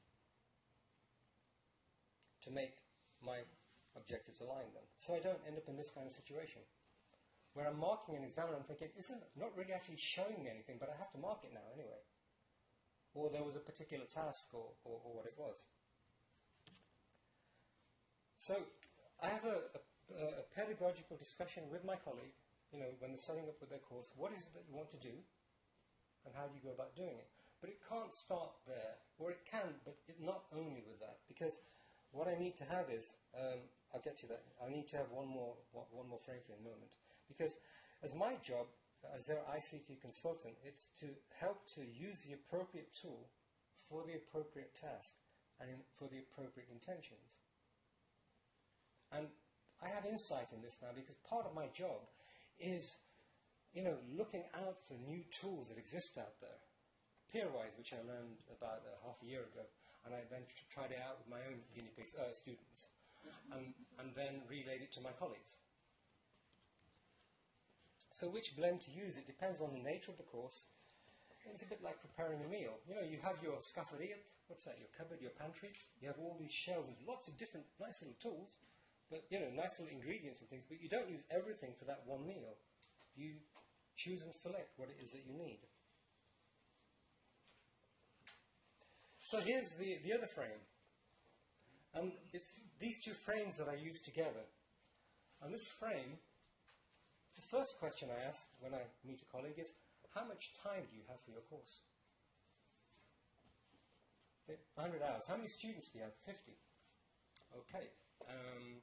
to 2.42 2.50
make 2.50 2.84
my 3.24 3.40
objectives 3.96 4.40
align 4.40 4.68
then. 4.74 4.84
So 4.98 5.14
I 5.14 5.20
don't 5.20 5.40
end 5.46 5.56
up 5.56 5.68
in 5.68 5.76
this 5.76 5.90
kind 5.90 6.06
of 6.06 6.12
situation 6.12 6.60
where 7.54 7.66
I'm 7.66 7.78
marking 7.78 8.16
an 8.16 8.24
exam 8.24 8.50
and 8.50 8.56
I'm 8.56 8.66
thinking, 8.66 8.90
isn't 8.98 9.22
not 9.38 9.54
really 9.56 9.72
actually 9.72 9.96
showing 9.96 10.42
me 10.42 10.50
anything, 10.50 10.76
but 10.78 10.90
I 10.90 10.98
have 10.98 11.10
to 11.14 11.18
mark 11.18 11.46
it 11.46 11.54
now 11.54 11.64
anyway. 11.72 12.02
Or 13.14 13.30
there 13.30 13.46
was 13.46 13.54
a 13.54 13.62
particular 13.62 14.04
task 14.04 14.50
or, 14.52 14.74
or, 14.82 14.98
or 15.06 15.14
what 15.14 15.26
it 15.26 15.34
was. 15.38 15.62
So 18.36 18.58
I 19.22 19.28
have 19.28 19.46
a, 19.46 19.70
a, 19.72 19.80
a, 20.18 20.44
pedagogical 20.52 21.16
discussion 21.16 21.62
with 21.70 21.84
my 21.84 21.94
colleague, 21.94 22.34
you 22.74 22.82
know, 22.82 22.90
when 22.98 23.14
they're 23.14 23.22
setting 23.22 23.46
up 23.46 23.62
with 23.62 23.70
their 23.70 23.78
course, 23.86 24.10
what 24.18 24.34
is 24.34 24.50
it 24.50 24.52
that 24.58 24.66
you 24.66 24.74
want 24.74 24.90
to 24.90 24.98
do 24.98 25.14
and 26.26 26.34
how 26.34 26.50
do 26.50 26.58
you 26.58 26.64
go 26.66 26.74
about 26.74 26.98
doing 26.98 27.14
it? 27.14 27.30
But 27.62 27.70
it 27.70 27.78
can't 27.86 28.12
start 28.12 28.50
there, 28.66 28.98
or 29.16 29.30
it 29.30 29.46
can, 29.46 29.78
but 29.86 29.94
it, 30.10 30.18
not 30.18 30.50
only 30.52 30.82
with 30.84 30.98
that, 30.98 31.22
because 31.30 31.62
what 32.10 32.26
I 32.26 32.34
need 32.34 32.58
to 32.60 32.66
have 32.66 32.90
is, 32.90 33.14
um, 33.32 33.62
I'll 33.94 34.02
get 34.02 34.18
to 34.20 34.28
that, 34.34 34.42
I 34.58 34.68
need 34.68 34.90
to 34.90 34.98
have 34.98 35.08
one 35.14 35.30
more, 35.30 35.54
one 35.72 36.10
more 36.10 36.18
frame 36.18 36.42
for 36.42 36.58
a 36.58 36.66
moment. 36.66 36.90
Because 37.30 37.56
as 38.02 38.12
my 38.12 38.34
job, 38.42 38.66
as 39.14 39.24
their 39.24 39.40
ICT 39.48 40.02
consultant, 40.02 40.58
it's 40.66 40.90
to 41.00 41.06
help 41.38 41.64
to 41.78 41.80
use 41.80 42.26
the 42.26 42.34
appropriate 42.34 42.90
tool 42.92 43.30
for 43.88 44.02
the 44.02 44.18
appropriate 44.18 44.74
task 44.74 45.14
and 45.60 45.70
in, 45.70 45.78
for 45.96 46.10
the 46.10 46.18
appropriate 46.18 46.68
intentions. 46.68 47.40
And 49.12 49.28
I 49.80 49.88
have 49.88 50.04
insight 50.04 50.52
in 50.52 50.60
this 50.60 50.76
now 50.82 50.92
because 50.94 51.16
part 51.28 51.46
of 51.46 51.54
my 51.54 51.68
job 51.72 52.08
is, 52.58 52.96
you 53.72 53.82
know, 53.82 53.96
looking 54.16 54.44
out 54.54 54.78
for 54.86 54.94
new 54.94 55.22
tools 55.30 55.68
that 55.68 55.78
exist 55.78 56.18
out 56.18 56.40
there. 56.40 56.60
Peerwise, 57.32 57.74
which 57.76 57.92
I 57.92 58.00
learned 58.06 58.38
about 58.46 58.86
uh, 58.86 58.94
half 59.02 59.18
a 59.22 59.26
year 59.26 59.42
ago, 59.42 59.66
and 60.06 60.14
I 60.14 60.22
then 60.30 60.46
tr 60.46 60.62
tried 60.70 60.92
it 60.94 61.02
out 61.02 61.18
with 61.18 61.26
my 61.26 61.42
own 61.50 61.58
guinea 61.74 61.90
pigs, 61.96 62.14
uh, 62.14 62.30
students, 62.30 62.94
and, 63.50 63.74
and 63.98 64.14
then 64.14 64.46
relayed 64.46 64.82
it 64.86 64.92
to 64.94 65.02
my 65.02 65.10
colleagues. 65.18 65.58
So 68.14 68.30
which 68.30 68.54
blend 68.54 68.80
to 68.86 68.94
use, 68.94 69.18
it 69.18 69.26
depends 69.26 69.58
on 69.60 69.74
the 69.74 69.82
nature 69.82 70.14
of 70.14 70.18
the 70.18 70.30
course. 70.30 70.70
It's 71.50 71.66
a 71.66 71.68
bit 71.68 71.82
like 71.82 71.98
preparing 72.00 72.38
a 72.40 72.48
meal. 72.48 72.78
You 72.86 72.94
know, 72.94 73.02
you 73.02 73.18
have 73.26 73.42
your 73.42 73.58
scaffolding, 73.60 74.14
what's 74.46 74.64
that, 74.64 74.78
your 74.78 74.88
cupboard, 74.96 75.20
your 75.20 75.34
pantry. 75.34 75.74
You 76.00 76.08
have 76.08 76.22
all 76.22 76.38
these 76.38 76.54
shelves 76.54 76.86
with 76.86 77.02
lots 77.02 77.26
of 77.26 77.36
different 77.36 77.66
nice 77.82 78.00
little 78.00 78.16
tools, 78.22 78.54
but, 79.14 79.22
you 79.30 79.38
know, 79.38 79.46
nice 79.54 79.78
little 79.78 79.94
ingredients 79.94 80.40
and 80.42 80.50
things, 80.50 80.66
but 80.66 80.82
you 80.82 80.88
don't 80.88 81.08
use 81.08 81.22
everything 81.30 81.70
for 81.78 81.84
that 81.84 82.02
one 82.04 82.26
meal. 82.26 82.58
You 83.14 83.38
choose 83.94 84.26
and 84.26 84.34
select 84.34 84.74
what 84.74 84.90
it 84.90 84.98
is 84.98 85.12
that 85.12 85.22
you 85.22 85.38
need. 85.38 85.62
So 89.22 89.38
here's 89.38 89.70
the, 89.78 90.02
the 90.02 90.12
other 90.12 90.26
frame. 90.26 90.58
And 91.94 92.10
it's 92.32 92.58
these 92.80 92.98
two 92.98 93.14
frames 93.14 93.56
that 93.56 93.68
I 93.68 93.78
use 93.78 94.00
together. 94.00 94.50
And 95.44 95.54
this 95.54 95.68
frame, 95.68 96.18
the 97.36 97.42
first 97.42 97.78
question 97.78 98.08
I 98.10 98.18
ask 98.28 98.42
when 98.58 98.74
I 98.74 98.82
meet 99.06 99.22
a 99.22 99.30
colleague 99.30 99.62
is, 99.62 99.70
how 100.12 100.26
much 100.26 100.50
time 100.58 100.90
do 100.90 100.96
you 100.96 101.06
have 101.06 101.22
for 101.22 101.30
your 101.30 101.46
course? 101.46 101.86
100 104.74 105.02
hours. 105.06 105.22
How 105.28 105.36
many 105.36 105.46
students 105.46 105.86
do 105.88 105.98
you 105.98 106.04
have? 106.04 106.14
50. 106.26 106.50
Okay. 107.62 107.86
Um, 108.28 108.82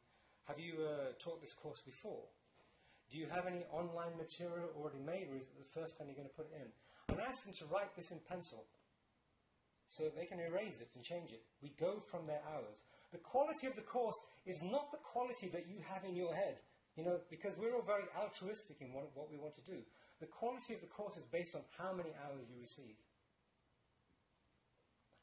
have 0.52 0.60
you 0.60 0.84
uh, 0.84 1.16
taught 1.16 1.40
this 1.40 1.56
course 1.56 1.80
before? 1.80 2.28
Do 3.08 3.16
you 3.16 3.28
have 3.32 3.48
any 3.48 3.64
online 3.72 4.20
material 4.20 4.68
already 4.76 5.00
made, 5.00 5.32
or 5.32 5.40
is 5.40 5.48
it 5.48 5.56
the 5.56 5.80
first 5.80 5.96
time 5.96 6.12
you're 6.12 6.20
going 6.20 6.28
to 6.28 6.36
put 6.36 6.52
it 6.52 6.60
in? 6.60 6.68
And 7.08 7.24
I 7.24 7.32
ask 7.32 7.48
them 7.48 7.56
to 7.64 7.72
write 7.72 7.96
this 7.96 8.12
in 8.12 8.20
pencil 8.28 8.68
so 9.88 10.12
they 10.12 10.28
can 10.28 10.44
erase 10.44 10.84
it 10.84 10.92
and 10.96 11.04
change 11.04 11.32
it. 11.32 11.44
We 11.64 11.72
go 11.80 12.04
from 12.04 12.28
their 12.28 12.44
hours. 12.52 12.84
The 13.16 13.24
quality 13.24 13.68
of 13.68 13.80
the 13.80 13.88
course 13.88 14.20
is 14.46 14.60
not 14.60 14.92
the 14.92 15.00
quality 15.00 15.48
that 15.56 15.72
you 15.72 15.80
have 15.88 16.04
in 16.04 16.20
your 16.20 16.36
head, 16.36 16.60
you 17.00 17.04
know, 17.04 17.20
because 17.30 17.56
we're 17.56 17.76
all 17.76 17.88
very 17.88 18.08
altruistic 18.20 18.84
in 18.84 18.92
what, 18.92 19.08
what 19.16 19.32
we 19.32 19.40
want 19.40 19.56
to 19.56 19.64
do. 19.64 19.80
The 20.20 20.28
quality 20.28 20.74
of 20.76 20.82
the 20.82 20.92
course 20.92 21.16
is 21.16 21.24
based 21.32 21.56
on 21.56 21.64
how 21.80 21.96
many 21.96 22.12
hours 22.28 22.52
you 22.52 22.60
receive. 22.60 23.00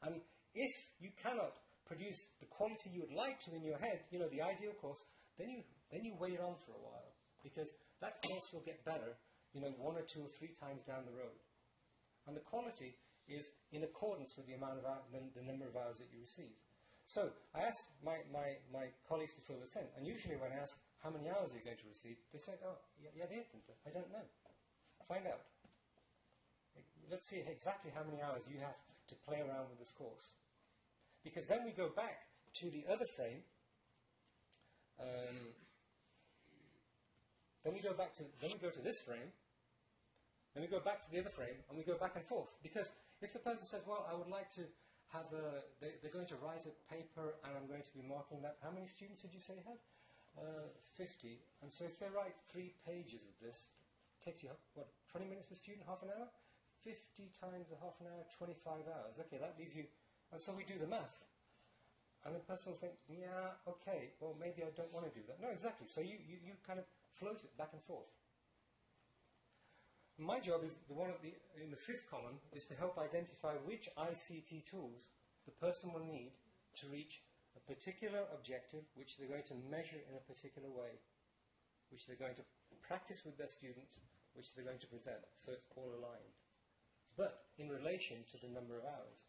And 0.01 0.21
if 0.55 0.73
you 0.99 1.09
cannot 1.21 1.53
produce 1.85 2.25
the 2.39 2.45
quality 2.45 2.89
you 2.93 3.01
would 3.01 3.17
like 3.17 3.39
to 3.41 3.55
in 3.55 3.63
your 3.63 3.77
head, 3.77 4.01
you 4.11 4.19
know, 4.19 4.29
the 4.29 4.41
ideal 4.41 4.73
course, 4.79 5.03
then 5.39 5.49
you, 5.49 5.61
then 5.89 6.03
you 6.03 6.13
wait 6.19 6.37
on 6.37 6.59
for 6.67 6.75
a 6.75 6.83
while 6.83 7.15
because 7.41 7.73
that 8.03 8.19
course 8.27 8.51
will 8.51 8.63
get 8.67 8.83
better, 8.83 9.15
you 9.55 9.63
know, 9.63 9.71
one 9.79 9.95
or 9.95 10.03
two 10.03 10.21
or 10.21 10.29
three 10.29 10.51
times 10.51 10.83
down 10.83 11.07
the 11.07 11.15
road. 11.15 11.39
And 12.27 12.35
the 12.35 12.43
quality 12.43 12.99
is 13.25 13.47
in 13.71 13.87
accordance 13.87 14.35
with 14.35 14.45
the 14.45 14.53
amount 14.53 14.77
of 14.77 14.85
hour, 14.85 15.01
the, 15.09 15.23
the, 15.33 15.45
number 15.45 15.65
of 15.65 15.73
hours 15.79 16.03
that 16.03 16.11
you 16.11 16.19
receive. 16.19 16.51
So 17.05 17.31
I 17.55 17.65
asked 17.65 17.89
my, 18.05 18.21
my, 18.29 18.59
my 18.69 18.91
colleagues 19.07 19.33
to 19.33 19.41
fill 19.41 19.57
this 19.57 19.73
in, 19.79 19.87
and 19.97 20.05
usually 20.05 20.37
when 20.37 20.51
I 20.53 20.61
ask 20.61 20.77
how 21.01 21.09
many 21.09 21.31
hours 21.31 21.55
are 21.55 21.57
you 21.57 21.65
going 21.65 21.79
to 21.79 21.89
receive, 21.89 22.19
they 22.29 22.37
say, 22.37 22.53
oh, 22.61 22.77
yeah, 23.01 23.15
I 23.17 23.89
don't 23.89 24.11
know. 24.11 24.25
Find 25.07 25.25
out. 25.25 25.41
Let's 27.09 27.25
see 27.25 27.41
exactly 27.41 27.89
how 27.89 28.05
many 28.05 28.21
hours 28.21 28.45
you 28.45 28.61
have 28.61 28.77
to 29.09 29.15
play 29.25 29.41
around 29.41 29.73
with 29.73 29.79
this 29.81 29.89
course. 29.89 30.37
Because 31.23 31.47
then 31.49 31.65
we 31.65 31.71
go 31.71 31.89
back 31.89 32.29
to 32.61 32.69
the 32.69 32.85
other 32.85 33.05
frame. 33.05 33.41
Um, 34.99 35.55
then 37.63 37.73
we 37.73 37.79
go 37.79 37.93
back 37.93 38.13
to 38.15 38.23
then 38.41 38.51
we 38.53 38.59
go 38.59 38.69
to 38.69 38.83
this 38.83 38.99
frame. 38.99 39.31
Then 40.53 40.63
we 40.63 40.69
go 40.69 40.79
back 40.79 41.01
to 41.05 41.09
the 41.11 41.19
other 41.19 41.29
frame, 41.29 41.61
and 41.69 41.77
we 41.77 41.83
go 41.83 41.95
back 41.95 42.15
and 42.15 42.25
forth. 42.25 42.53
Because 42.63 42.89
if 43.21 43.33
the 43.33 43.39
person 43.39 43.65
says, 43.65 43.81
"Well, 43.87 44.07
I 44.09 44.15
would 44.15 44.29
like 44.29 44.51
to 44.59 44.65
have 45.13 45.29
a," 45.33 45.63
they, 45.79 45.95
are 46.01 46.13
going 46.13 46.29
to 46.33 46.39
write 46.41 46.65
a 46.65 46.73
paper, 46.89 47.37
and 47.45 47.53
I'm 47.55 47.67
going 47.67 47.85
to 47.85 47.93
be 47.93 48.01
marking 48.01 48.41
that. 48.41 48.57
How 48.63 48.71
many 48.71 48.87
students 48.87 49.21
did 49.21 49.33
you 49.33 49.39
say 49.39 49.61
you 49.61 49.65
had? 49.67 49.79
Uh, 50.37 50.69
50. 50.95 51.41
And 51.61 51.73
so 51.73 51.83
if 51.83 51.99
they 51.99 52.07
write 52.07 52.37
three 52.47 52.73
pages 52.85 53.25
of 53.27 53.35
this, 53.41 53.73
it 54.15 54.23
takes 54.23 54.43
you 54.43 54.49
what 54.73 54.87
20 55.11 55.27
minutes 55.27 55.47
per 55.47 55.55
student, 55.55 55.85
half 55.87 56.01
an 56.01 56.09
hour. 56.15 56.29
50 56.79 56.95
times 57.35 57.75
a 57.75 57.77
half 57.83 57.99
an 57.99 58.07
hour, 58.07 58.23
25 58.39 58.87
hours. 58.87 59.19
Okay, 59.19 59.35
that 59.35 59.59
leaves 59.59 59.75
you 59.75 59.83
and 60.31 60.41
so 60.41 60.53
we 60.53 60.63
do 60.63 60.77
the 60.79 60.87
math. 60.87 61.25
And 62.25 62.35
the 62.35 62.43
person 62.43 62.71
will 62.71 62.79
think, 62.79 62.93
yeah, 63.07 63.55
okay, 63.63 64.11
well, 64.19 64.35
maybe 64.35 64.61
I 64.61 64.71
don't 64.75 64.91
want 64.91 65.07
to 65.07 65.13
do 65.15 65.23
that. 65.27 65.39
No, 65.39 65.49
exactly. 65.49 65.87
So 65.87 66.01
you, 66.01 66.19
you, 66.27 66.35
you 66.43 66.53
kind 66.67 66.79
of 66.79 66.85
float 67.15 67.39
it 67.43 67.55
back 67.57 67.71
and 67.71 67.81
forth. 67.81 68.11
My 70.19 70.39
job 70.39 70.67
is 70.67 70.75
the 70.91 70.99
one 70.99 71.15
the, 71.23 71.31
in 71.63 71.71
the 71.71 71.79
fifth 71.79 72.03
column 72.11 72.43
is 72.51 72.65
to 72.67 72.75
help 72.75 72.99
identify 72.99 73.55
which 73.63 73.87
ICT 73.95 74.67
tools 74.67 75.07
the 75.47 75.55
person 75.63 75.95
will 75.95 76.03
need 76.03 76.35
to 76.75 76.91
reach 76.91 77.23
a 77.55 77.61
particular 77.63 78.27
objective 78.35 78.83
which 78.99 79.15
they're 79.15 79.31
going 79.31 79.47
to 79.47 79.55
measure 79.71 80.03
in 80.11 80.19
a 80.19 80.27
particular 80.27 80.67
way, 80.67 80.99
which 81.87 82.05
they're 82.05 82.19
going 82.19 82.35
to 82.35 82.43
practice 82.83 83.23
with 83.23 83.39
their 83.39 83.47
students, 83.47 84.03
which 84.35 84.53
they're 84.53 84.67
going 84.67 84.83
to 84.83 84.91
present. 84.91 85.23
So 85.39 85.55
it's 85.55 85.71
all 85.79 85.87
aligned. 85.95 86.35
But 87.15 87.47
in 87.57 87.69
relation 87.71 88.27
to 88.31 88.37
the 88.37 88.51
number 88.51 88.75
of 88.75 88.83
hours. 88.83 89.23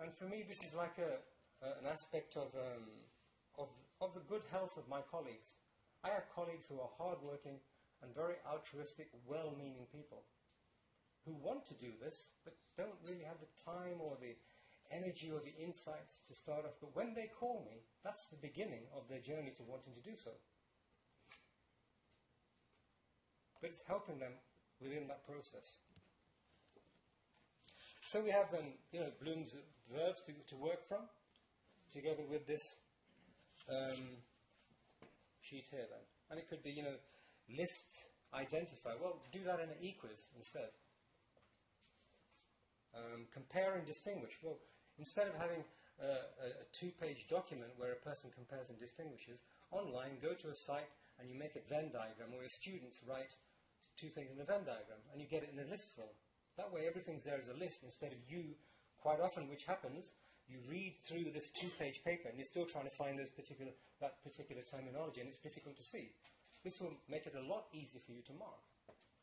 And 0.00 0.12
for 0.12 0.24
me, 0.24 0.44
this 0.46 0.62
is 0.62 0.74
like 0.74 0.98
a, 0.98 1.18
an 1.64 1.86
aspect 1.90 2.36
of, 2.36 2.54
um, 2.54 2.86
of, 3.58 3.68
of 4.00 4.14
the 4.14 4.24
good 4.28 4.42
health 4.50 4.76
of 4.76 4.88
my 4.88 5.00
colleagues. 5.10 5.56
I 6.04 6.08
have 6.08 6.30
colleagues 6.34 6.66
who 6.68 6.80
are 6.80 6.90
hardworking 6.96 7.58
and 8.02 8.14
very 8.14 8.34
altruistic, 8.46 9.08
well-meaning 9.26 9.86
people 9.90 10.22
who 11.26 11.34
want 11.42 11.66
to 11.66 11.74
do 11.74 11.90
this, 12.00 12.30
but 12.44 12.54
don't 12.76 12.96
really 13.04 13.24
have 13.24 13.36
the 13.40 13.50
time 13.58 14.00
or 14.00 14.16
the 14.20 14.36
energy 14.90 15.30
or 15.30 15.40
the 15.40 15.54
insights 15.62 16.20
to 16.28 16.34
start 16.34 16.64
off. 16.64 16.78
But 16.80 16.94
when 16.94 17.14
they 17.14 17.28
call 17.28 17.66
me, 17.68 17.82
that's 18.04 18.26
the 18.26 18.36
beginning 18.36 18.86
of 18.96 19.08
their 19.08 19.20
journey 19.20 19.52
to 19.56 19.62
wanting 19.62 19.92
to 19.94 20.00
do 20.00 20.16
so. 20.16 20.30
But 23.60 23.70
it's 23.70 23.82
helping 23.86 24.18
them 24.18 24.32
within 24.80 25.08
that 25.08 25.26
process. 25.26 25.82
So 28.08 28.24
we 28.24 28.30
have 28.30 28.48
then, 28.50 28.72
you 28.90 29.00
know, 29.00 29.12
Bloom's 29.20 29.52
verbs 29.92 30.24
to, 30.24 30.32
to 30.32 30.56
work 30.56 30.88
from, 30.88 31.04
together 31.92 32.24
with 32.24 32.46
this 32.46 32.76
um, 33.68 34.00
sheet 35.42 35.68
here 35.70 35.84
then. 35.84 36.04
And 36.30 36.40
it 36.40 36.48
could 36.48 36.64
be, 36.64 36.70
you 36.70 36.84
know, 36.84 36.96
list, 37.52 37.84
identify. 38.32 38.96
Well, 38.96 39.20
do 39.30 39.44
that 39.44 39.60
in 39.60 39.68
an 39.68 39.76
equals 39.82 40.32
instead. 40.38 40.72
Um, 42.96 43.28
compare 43.28 43.76
and 43.76 43.84
distinguish. 43.84 44.40
Well, 44.42 44.56
instead 44.98 45.28
of 45.28 45.34
having 45.34 45.60
a, 46.00 46.32
a 46.48 46.64
two-page 46.72 47.28
document 47.28 47.76
where 47.76 47.92
a 47.92 48.00
person 48.00 48.30
compares 48.32 48.70
and 48.70 48.80
distinguishes, 48.80 49.36
online, 49.70 50.16
go 50.22 50.32
to 50.32 50.48
a 50.48 50.56
site 50.56 50.88
and 51.20 51.28
you 51.28 51.36
make 51.36 51.56
a 51.56 51.68
Venn 51.68 51.92
diagram 51.92 52.32
where 52.32 52.40
your 52.40 52.56
students 52.56 53.00
write 53.06 53.36
two 54.00 54.08
things 54.08 54.32
in 54.32 54.40
a 54.40 54.48
Venn 54.48 54.64
diagram 54.64 55.04
and 55.12 55.20
you 55.20 55.28
get 55.28 55.42
it 55.42 55.52
in 55.52 55.60
a 55.60 55.68
list 55.68 55.92
form. 55.92 56.16
That 56.58 56.74
way 56.74 56.90
everything's 56.90 57.24
there 57.24 57.38
as 57.38 57.48
a 57.48 57.54
list 57.54 57.86
instead 57.86 58.10
of 58.10 58.18
you, 58.26 58.58
quite 59.00 59.20
often, 59.22 59.48
which 59.48 59.64
happens, 59.64 60.10
you 60.50 60.58
read 60.68 60.98
through 61.06 61.30
this 61.30 61.48
two-page 61.54 62.02
paper 62.04 62.28
and 62.28 62.36
you're 62.36 62.50
still 62.50 62.66
trying 62.66 62.90
to 62.90 62.98
find 62.98 63.16
those 63.16 63.30
particular, 63.30 63.70
that 64.02 64.18
particular 64.26 64.62
terminology 64.62 65.20
and 65.20 65.30
it's 65.30 65.38
difficult 65.38 65.78
to 65.78 65.86
see. 65.86 66.10
This 66.64 66.80
will 66.80 66.98
make 67.08 67.30
it 67.30 67.38
a 67.38 67.46
lot 67.46 67.70
easier 67.72 68.02
for 68.02 68.10
you 68.10 68.26
to 68.26 68.34
mark, 68.34 68.58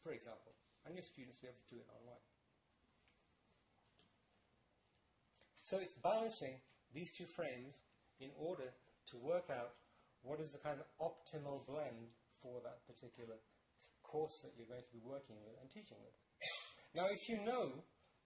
for 0.01 0.15
example, 0.15 0.55
and 0.87 0.95
your 0.95 1.03
students 1.03 1.43
will 1.43 1.51
be 1.51 1.51
able 1.51 1.65
to 1.67 1.75
do 1.75 1.81
it 1.83 1.89
online. 1.91 2.23
So 5.61 5.77
it's 5.83 5.97
balancing 5.97 6.61
these 6.93 7.11
two 7.11 7.25
frames 7.25 7.83
in 8.21 8.29
order 8.39 8.71
to 9.11 9.15
work 9.17 9.51
out 9.51 9.75
what 10.23 10.39
is 10.39 10.53
the 10.55 10.61
kind 10.63 10.79
of 10.79 10.87
optimal 11.03 11.67
blend 11.67 12.15
for 12.39 12.63
that 12.63 12.87
particular 12.87 13.35
course 14.03 14.39
that 14.39 14.53
you're 14.55 14.69
going 14.69 14.85
to 14.85 14.95
be 14.95 15.03
working 15.03 15.35
with 15.43 15.59
and 15.59 15.67
teaching 15.67 15.97
with. 15.99 16.15
Now, 16.95 17.11
if 17.11 17.27
you 17.27 17.43
know 17.43 17.75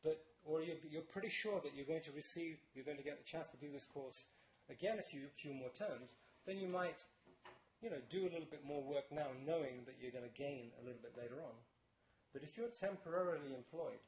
that, 0.06 0.22
or 0.46 0.62
you're, 0.62 0.78
you're, 0.92 1.02
pretty 1.02 1.34
sure 1.34 1.58
that 1.66 1.74
you're 1.74 1.90
going 1.90 2.06
to 2.06 2.14
receive, 2.14 2.62
you're 2.78 2.86
going 2.86 3.02
to 3.02 3.04
get 3.04 3.18
the 3.18 3.26
chance 3.26 3.50
to 3.50 3.58
do 3.58 3.74
this 3.74 3.90
course 3.90 4.30
again 4.70 5.02
a 5.02 5.02
few, 5.02 5.26
few 5.34 5.58
more 5.58 5.74
terms, 5.74 6.14
then 6.46 6.62
you 6.62 6.70
might, 6.70 7.02
you 7.82 7.90
know, 7.90 7.98
do 8.14 8.30
a 8.30 8.32
little 8.32 8.46
bit 8.46 8.62
more 8.62 8.86
work 8.86 9.10
now 9.10 9.34
knowing 9.42 9.90
that 9.90 9.98
you're 9.98 10.14
going 10.14 10.30
to 10.30 10.38
gain 10.38 10.70
a 10.78 10.86
little 10.86 11.02
bit 11.02 11.18
later 11.18 11.42
on. 11.42 11.58
But 12.30 12.46
if 12.46 12.62
you're 12.62 12.70
temporarily 12.70 13.58
employed, 13.58 14.06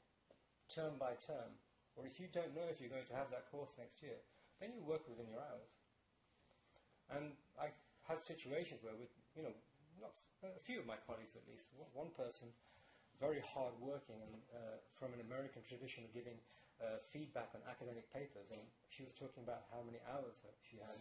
term 0.70 1.02
by 1.02 1.18
term, 1.18 1.58
or 1.98 2.06
if 2.06 2.22
you 2.22 2.30
don't 2.30 2.54
know 2.54 2.70
if 2.70 2.78
you're 2.78 2.94
going 2.94 3.10
to 3.10 3.18
have 3.18 3.34
that 3.34 3.50
course 3.50 3.82
next 3.82 4.06
year, 4.06 4.22
then 4.62 4.78
you 4.78 4.86
work 4.86 5.02
within 5.10 5.26
your 5.26 5.42
hours. 5.42 5.74
And 7.10 7.34
I've 7.58 7.76
had 8.06 8.22
situations 8.22 8.86
where, 8.86 8.94
with, 8.94 9.10
you 9.34 9.42
know, 9.42 9.58
not, 9.98 10.14
a 10.46 10.62
few 10.62 10.80
of 10.80 10.86
my 10.86 11.02
colleagues 11.10 11.34
at 11.34 11.50
least, 11.50 11.66
one 11.98 12.14
person 12.14 12.54
very 13.22 13.38
hard 13.46 13.78
working 13.78 14.18
and 14.18 14.34
uh, 14.50 14.82
from 14.98 15.14
an 15.14 15.22
American 15.22 15.62
tradition 15.62 16.02
of 16.02 16.10
giving 16.10 16.42
uh, 16.82 16.98
feedback 17.14 17.54
on 17.54 17.62
academic 17.70 18.10
papers. 18.10 18.50
And 18.50 18.60
she 18.90 19.06
was 19.06 19.14
talking 19.14 19.46
about 19.46 19.70
how 19.70 19.86
many 19.86 20.02
hours 20.10 20.42
she 20.66 20.82
had. 20.82 20.98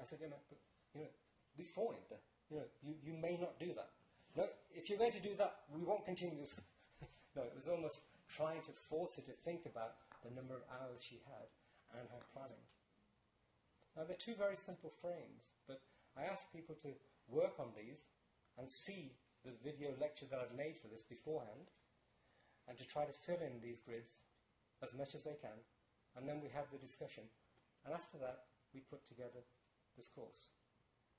I 0.00 0.08
said, 0.08 0.24
yeah, 0.24 0.32
but, 0.32 0.56
you 0.96 1.04
know, 1.04 1.12
the 1.60 1.68
point, 1.68 2.00
you 2.48 2.56
know, 2.56 2.68
you, 2.80 2.96
you 3.04 3.14
may 3.20 3.36
not 3.36 3.60
do 3.60 3.76
that. 3.76 3.92
No, 4.32 4.48
if 4.72 4.88
you're 4.88 4.98
going 4.98 5.12
to 5.12 5.20
do 5.20 5.36
that, 5.36 5.68
we 5.68 5.84
won't 5.84 6.08
continue 6.08 6.40
this. 6.40 6.56
no, 7.36 7.44
it 7.44 7.52
was 7.52 7.68
almost 7.68 8.00
trying 8.32 8.64
to 8.64 8.72
force 8.72 9.16
her 9.20 9.22
to 9.28 9.36
think 9.44 9.68
about 9.68 10.00
the 10.24 10.32
number 10.32 10.56
of 10.56 10.64
hours 10.72 11.04
she 11.04 11.20
had 11.28 11.52
and 11.92 12.08
her 12.08 12.24
planning. 12.32 12.64
Now, 13.96 14.04
they're 14.08 14.16
two 14.16 14.38
very 14.38 14.56
simple 14.56 14.92
frames, 15.02 15.52
but 15.66 15.80
I 16.16 16.24
ask 16.24 16.46
people 16.52 16.76
to 16.82 16.94
work 17.28 17.58
on 17.58 17.74
these 17.76 18.06
and 18.56 18.70
see 18.70 19.12
the 19.44 19.54
video 19.62 19.94
lecture 20.00 20.26
that 20.30 20.40
I've 20.40 20.56
made 20.56 20.76
for 20.76 20.88
this 20.88 21.02
beforehand 21.02 21.70
and 22.66 22.76
to 22.78 22.86
try 22.86 23.04
to 23.04 23.12
fill 23.12 23.40
in 23.40 23.60
these 23.62 23.80
grids 23.80 24.20
as 24.82 24.94
much 24.94 25.14
as 25.14 25.24
they 25.24 25.36
can 25.40 25.58
and 26.16 26.28
then 26.28 26.40
we 26.42 26.48
have 26.50 26.70
the 26.70 26.78
discussion 26.78 27.24
and 27.84 27.94
after 27.94 28.18
that 28.18 28.48
we 28.74 28.80
put 28.80 29.06
together 29.06 29.40
this 29.96 30.08
course. 30.08 30.48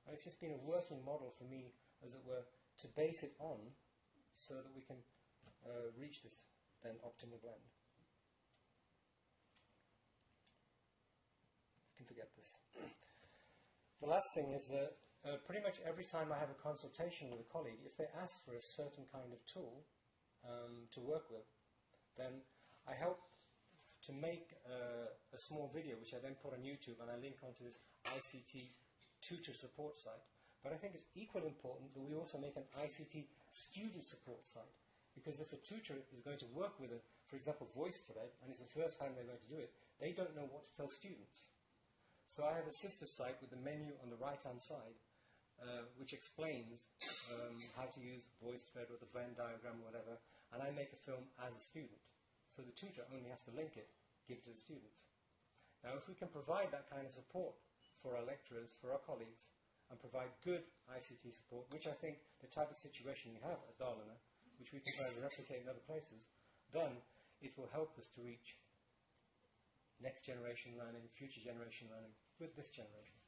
And 0.05 0.13
it's 0.13 0.23
just 0.23 0.39
been 0.39 0.55
a 0.55 0.65
working 0.65 1.03
model 1.05 1.33
for 1.37 1.43
me, 1.43 1.73
as 2.05 2.13
it 2.13 2.21
were, 2.25 2.45
to 2.79 2.87
base 2.95 3.23
it 3.23 3.33
on 3.39 3.59
so 4.33 4.55
that 4.55 4.71
we 4.73 4.81
can 4.81 4.95
uh, 5.65 5.91
reach 5.99 6.23
this 6.23 6.47
then 6.81 6.95
optimal 7.03 7.41
blend. 7.43 7.59
I 11.83 11.91
can 11.97 12.05
forget 12.05 12.29
this. 12.37 12.55
the 13.99 14.07
last 14.07 14.33
thing 14.33 14.53
is 14.53 14.67
that 14.69 14.95
uh, 15.25 15.35
pretty 15.45 15.61
much 15.61 15.83
every 15.83 16.05
time 16.05 16.31
I 16.31 16.39
have 16.39 16.51
a 16.51 16.59
consultation 16.61 17.29
with 17.29 17.43
a 17.43 17.49
colleague, 17.51 17.83
if 17.85 17.97
they 17.97 18.07
ask 18.23 18.39
for 18.45 18.55
a 18.55 18.61
certain 18.61 19.03
kind 19.11 19.31
of 19.33 19.43
tool 19.45 19.83
um, 20.47 20.87
to 20.95 20.99
work 20.99 21.27
with, 21.29 21.47
then 22.17 22.43
I 22.87 22.95
help 22.95 23.19
to 24.07 24.11
make 24.15 24.55
uh, 24.63 25.11
a 25.35 25.39
small 25.39 25.69
video 25.73 25.99
which 25.99 26.15
I 26.15 26.23
then 26.23 26.39
put 26.39 26.55
on 26.55 26.63
YouTube 26.63 27.03
and 27.03 27.11
I 27.11 27.19
link 27.19 27.43
onto 27.43 27.67
this 27.67 27.75
ICT 28.07 28.71
tutor 29.19 29.53
support 29.53 29.97
site. 29.97 30.23
But 30.63 30.71
I 30.71 30.77
think 30.79 30.95
it's 30.95 31.07
equally 31.15 31.47
important 31.47 31.93
that 31.93 32.03
we 32.03 32.15
also 32.15 32.39
make 32.39 32.55
an 32.55 32.67
ICT 32.79 33.27
student 33.51 34.03
support 34.03 34.43
site. 34.43 34.75
Because 35.15 35.39
if 35.39 35.51
a 35.51 35.59
tutor 35.59 35.99
is 36.15 36.23
going 36.23 36.39
to 36.39 36.47
work 36.55 36.79
with 36.79 36.91
a, 36.91 36.99
for 37.27 37.35
example, 37.35 37.67
VoiceThread, 37.75 38.31
and 38.39 38.47
it's 38.47 38.63
the 38.63 38.71
first 38.71 38.99
time 38.99 39.11
they're 39.15 39.27
going 39.27 39.39
to 39.39 39.51
do 39.51 39.59
it, 39.59 39.71
they 39.99 40.11
don't 40.11 40.35
know 40.35 40.47
what 40.47 40.63
to 40.67 40.71
tell 40.75 40.89
students. 40.89 41.51
So 42.29 42.45
I 42.45 42.53
have 42.53 42.69
a 42.69 42.77
sister 42.77 43.09
site 43.09 43.41
with 43.41 43.49
the 43.49 43.57
menu 43.57 43.89
on 44.05 44.13
the 44.13 44.21
right-hand 44.21 44.61
side, 44.61 45.01
uh, 45.57 45.89
which 45.97 46.13
explains 46.13 46.85
um, 47.33 47.57
how 47.73 47.89
to 47.89 47.99
use 47.99 48.29
VoiceThread 48.37 48.93
or 48.93 49.01
the 49.01 49.09
Venn 49.09 49.33
diagram 49.33 49.81
or 49.81 49.89
whatever, 49.89 50.21
and 50.53 50.61
I 50.61 50.69
make 50.69 50.93
a 50.93 51.01
film 51.09 51.25
as 51.41 51.57
a 51.57 51.63
student. 51.73 51.97
So 52.45 52.61
the 52.61 52.77
tutor 52.77 53.01
only 53.09 53.33
has 53.33 53.41
to 53.49 53.51
link 53.57 53.81
it, 53.81 53.89
give 54.29 54.37
it 54.37 54.45
to 54.45 54.53
the 54.53 54.61
students. 54.61 55.09
Now, 55.81 55.97
if 55.97 56.05
we 56.05 56.13
can 56.13 56.29
provide 56.29 56.69
that 56.69 56.85
kind 56.93 57.09
of 57.09 57.17
support 57.17 57.57
for 57.97 58.13
our 58.13 58.21
lecturers, 58.21 58.77
for 58.77 58.93
our 58.93 59.01
colleagues, 59.01 59.49
and 59.89 59.97
provide 59.97 60.29
good 60.45 60.61
ICT 60.85 61.33
support, 61.33 61.65
which 61.73 61.89
I 61.89 61.97
think 61.97 62.21
the 62.45 62.51
type 62.53 62.69
of 62.69 62.77
situation 62.77 63.33
we 63.33 63.41
have 63.41 63.57
at 63.57 63.81
Dalarna, 63.81 64.21
which 64.61 64.69
we 64.69 64.85
can 64.85 64.93
try 64.93 65.09
and 65.09 65.17
replicate 65.17 65.65
in 65.65 65.71
other 65.71 65.81
places, 65.81 66.29
then 66.69 66.93
it 67.41 67.57
will 67.57 67.73
help 67.73 67.97
us 67.97 68.05
to 68.13 68.21
reach 68.21 68.53
next 70.01 70.25
generation 70.25 70.71
learning, 70.79 71.03
future 71.15 71.41
generation 71.43 71.87
learning 71.91 72.15
with 72.39 72.55
this 72.55 72.69
generation. 72.69 73.18